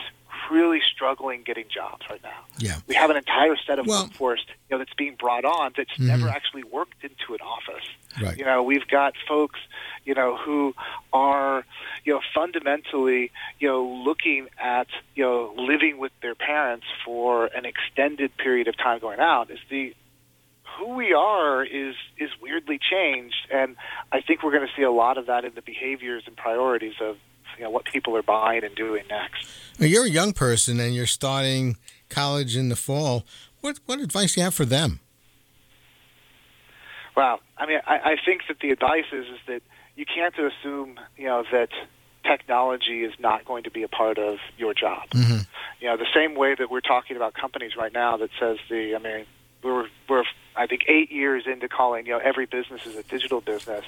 really 0.50 0.80
struggling 0.94 1.42
getting 1.42 1.66
jobs 1.68 2.02
right 2.10 2.22
now. 2.22 2.44
Yeah. 2.58 2.76
We 2.86 2.94
have 2.94 3.10
an 3.10 3.16
entire 3.16 3.56
set 3.56 3.78
of 3.78 3.86
Well- 3.86 4.04
workforce 4.04 4.44
you 4.68 4.74
know 4.74 4.78
that's 4.78 4.94
being 4.94 5.14
brought 5.16 5.44
on 5.44 5.72
that's 5.76 5.90
Mhm. 5.98 6.06
never 6.06 6.28
actually 6.28 6.64
worked 6.64 7.02
into 7.04 7.34
an 7.34 7.40
office. 7.40 7.84
Right. 8.20 8.36
You 8.38 8.44
know, 8.44 8.62
we've 8.62 8.86
got 8.88 9.14
folks, 9.28 9.60
you 10.04 10.14
know, 10.14 10.36
who 10.36 10.74
are, 11.12 11.64
you 12.04 12.14
know, 12.14 12.20
fundamentally, 12.34 13.30
you 13.60 13.68
know, 13.68 13.84
looking 13.84 14.48
at, 14.58 14.88
you 15.14 15.22
know, 15.24 15.52
living 15.56 15.98
with 15.98 16.12
their 16.22 16.34
parents 16.34 16.86
for 17.04 17.46
an 17.46 17.64
extended 17.66 18.36
period 18.38 18.68
of 18.68 18.76
time 18.76 18.98
going 19.00 19.20
out 19.20 19.50
is 19.50 19.58
the 19.68 19.94
who 20.78 20.94
we 20.94 21.12
are 21.14 21.64
is 21.64 21.94
is 22.18 22.30
weirdly 22.40 22.78
changed 22.78 23.46
and 23.50 23.76
I 24.12 24.20
think 24.20 24.42
we're 24.42 24.50
going 24.50 24.66
to 24.66 24.72
see 24.76 24.82
a 24.82 24.90
lot 24.90 25.16
of 25.16 25.26
that 25.26 25.44
in 25.44 25.54
the 25.54 25.62
behaviors 25.62 26.24
and 26.26 26.36
priorities 26.36 26.94
of 27.00 27.16
you 27.58 27.64
know 27.64 27.70
what 27.70 27.84
people 27.84 28.16
are 28.16 28.22
buying 28.22 28.64
and 28.64 28.74
doing 28.74 29.04
next. 29.08 29.46
Now, 29.78 29.86
you're 29.86 30.04
a 30.06 30.10
young 30.10 30.32
person 30.32 30.80
and 30.80 30.94
you're 30.94 31.06
starting 31.06 31.76
college 32.08 32.56
in 32.56 32.68
the 32.68 32.76
fall. 32.76 33.24
What 33.60 33.80
what 33.86 34.00
advice 34.00 34.34
do 34.34 34.40
you 34.40 34.44
have 34.44 34.54
for 34.54 34.64
them? 34.64 35.00
Well, 37.16 37.40
I 37.56 37.66
mean, 37.66 37.80
I, 37.86 38.12
I 38.12 38.16
think 38.24 38.42
that 38.48 38.60
the 38.60 38.70
advice 38.70 39.06
is 39.12 39.26
is 39.26 39.40
that 39.46 39.62
you 39.96 40.04
can't 40.04 40.34
assume, 40.38 41.00
you 41.16 41.26
know, 41.26 41.44
that 41.50 41.70
technology 42.22 43.04
is 43.04 43.14
not 43.18 43.44
going 43.44 43.64
to 43.64 43.70
be 43.70 43.82
a 43.82 43.88
part 43.88 44.18
of 44.18 44.38
your 44.58 44.74
job. 44.74 45.08
hmm 45.12 45.38
You 45.80 45.88
know, 45.88 45.96
the 45.96 46.06
same 46.14 46.34
way 46.34 46.54
that 46.54 46.70
we're 46.70 46.80
talking 46.80 47.16
about 47.16 47.34
companies 47.34 47.76
right 47.76 47.92
now 47.92 48.16
that 48.18 48.30
says 48.38 48.58
the, 48.68 48.94
I 48.94 48.98
mean, 48.98 49.26
we're 49.62 49.88
we're 50.08 50.24
I 50.54 50.66
think 50.66 50.84
eight 50.88 51.10
years 51.10 51.44
into 51.46 51.68
calling 51.68 52.06
you 52.06 52.12
know 52.12 52.18
every 52.18 52.46
business 52.46 52.86
is 52.86 52.96
a 52.96 53.02
digital 53.02 53.40
business. 53.40 53.84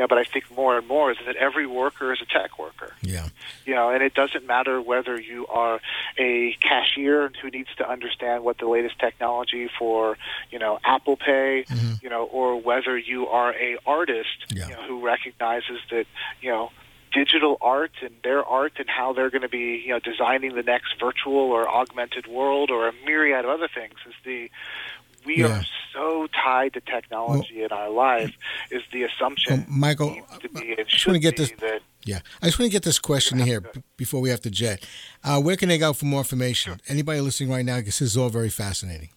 You 0.00 0.04
know, 0.04 0.08
but 0.08 0.16
I 0.16 0.24
think 0.24 0.50
more 0.56 0.78
and 0.78 0.88
more 0.88 1.10
is 1.10 1.18
that 1.26 1.36
every 1.36 1.66
worker 1.66 2.10
is 2.10 2.22
a 2.22 2.24
tech 2.24 2.58
worker 2.58 2.94
Yeah. 3.02 3.28
you 3.66 3.74
know, 3.74 3.90
and 3.90 4.02
it 4.02 4.14
doesn't 4.14 4.46
matter 4.46 4.80
whether 4.80 5.20
you 5.20 5.46
are 5.48 5.78
a 6.16 6.54
cashier 6.62 7.30
who 7.42 7.50
needs 7.50 7.68
to 7.76 7.86
understand 7.86 8.42
what 8.42 8.56
the 8.56 8.66
latest 8.66 8.98
technology 8.98 9.68
for, 9.78 10.16
you 10.50 10.58
know, 10.58 10.78
Apple 10.84 11.18
Pay, 11.18 11.64
Mhm. 11.68 12.02
you 12.02 12.08
know, 12.08 12.22
or 12.24 12.56
whether 12.58 12.96
you 12.96 13.28
are 13.28 13.52
a 13.52 13.76
artist, 13.84 14.46
Yeah. 14.50 14.68
you 14.68 14.74
know, 14.74 14.80
who 14.84 15.00
recognizes 15.00 15.80
that, 15.90 16.06
you 16.40 16.48
know, 16.50 16.72
digital 17.12 17.58
art 17.60 17.92
and 18.00 18.14
their 18.22 18.42
art 18.44 18.72
and 18.78 18.88
how 18.88 19.12
they're 19.12 19.30
going 19.30 19.42
to 19.42 19.48
be, 19.50 19.82
you 19.84 19.88
know, 19.88 19.98
designing 19.98 20.54
the 20.54 20.62
next 20.62 20.94
virtual 20.98 21.50
or 21.52 21.68
augmented 21.68 22.26
world 22.26 22.70
or 22.70 22.88
a 22.88 22.92
myriad 23.04 23.44
of 23.44 23.50
other 23.50 23.68
things 23.68 23.96
is 24.06 24.14
the 24.24 24.50
we 25.24 25.38
Yeah. 25.38 25.60
are 25.60 25.64
so 25.92 26.26
tied 26.28 26.72
to 26.74 26.80
technology 26.80 27.62
in 27.62 27.72
our 27.72 27.90
life 27.90 28.32
is 28.70 28.82
the 28.92 29.02
assumption 29.04 29.60
Well, 29.60 29.66
Michael, 29.68 30.16
to 30.40 30.48
be 30.48 30.76
I 30.78 30.82
just 30.84 31.06
wanna 31.06 31.18
get 31.18 31.36
this- 31.36 31.50
that 31.58 31.82
Yeah, 32.04 32.20
I 32.40 32.46
just 32.46 32.58
want 32.58 32.70
to 32.70 32.72
get 32.72 32.82
this 32.82 32.98
question 32.98 33.38
here 33.40 33.60
b- 33.60 33.82
before 33.98 34.22
we 34.22 34.30
have 34.30 34.40
to 34.42 34.50
jet. 34.50 34.86
Uh, 35.22 35.38
where 35.38 35.54
can 35.56 35.68
they 35.68 35.76
go 35.76 35.92
for 35.92 36.06
more 36.06 36.20
information? 36.20 36.80
Anybody 36.88 37.20
listening 37.20 37.50
right 37.50 37.62
now, 37.64 37.76
because 37.76 37.98
this 37.98 38.12
is 38.12 38.16
all 38.16 38.30
very 38.30 38.48
fascinating. 38.48 39.10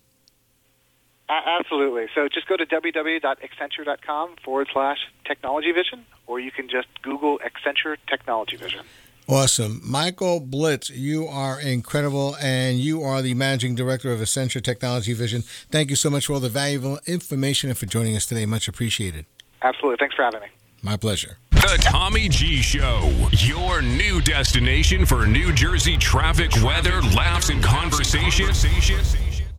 A- 1.29 1.47
Absolutely. 1.59 2.07
So 2.13 2.27
just 2.27 2.45
go 2.47 2.57
to 2.57 2.65
www.accenture.com 2.65 4.35
forward 4.43 4.67
slash 4.73 4.97
technology 5.25 5.71
vision, 5.71 6.05
or 6.27 6.39
you 6.41 6.51
can 6.51 6.67
just 6.67 6.87
Google 7.01 7.39
Accenture 7.39 7.95
Technology 8.07 8.57
Vision. 8.57 8.81
Awesome. 9.27 9.81
Michael 9.83 10.39
Biltz, 10.41 10.89
you 10.89 11.27
are 11.27 11.59
incredible, 11.59 12.36
and 12.41 12.77
you 12.77 13.01
are 13.01 13.21
the 13.21 13.33
managing 13.33 13.73
director 13.73 14.12
of 14.12 14.19
Accenture 14.19 14.62
Technology 14.62 15.13
Vision. 15.13 15.43
Thank 15.71 15.89
you 15.89 15.95
so 15.95 16.09
much 16.09 16.25
for 16.25 16.33
all 16.33 16.39
the 16.39 16.49
valuable 16.49 16.99
information 17.05 17.69
and 17.69 17.77
for 17.77 17.86
joining 17.86 18.15
us 18.15 18.25
today. 18.25 18.45
Much 18.45 18.67
appreciated. 18.67 19.25
Absolutely. 19.62 19.97
Thanks 19.97 20.15
for 20.15 20.23
having 20.23 20.41
me. 20.41 20.47
My 20.81 20.97
pleasure. 20.97 21.38
The 21.51 21.79
Tommy 21.81 22.27
G 22.27 22.57
Show, 22.57 23.09
your 23.31 23.81
new 23.81 24.19
destination 24.19 25.05
for 25.05 25.25
New 25.25 25.53
Jersey 25.53 25.95
traffic, 25.95 26.51
weather, 26.62 27.01
laughs, 27.01 27.47
and 27.47 27.63
conversation. 27.63 28.47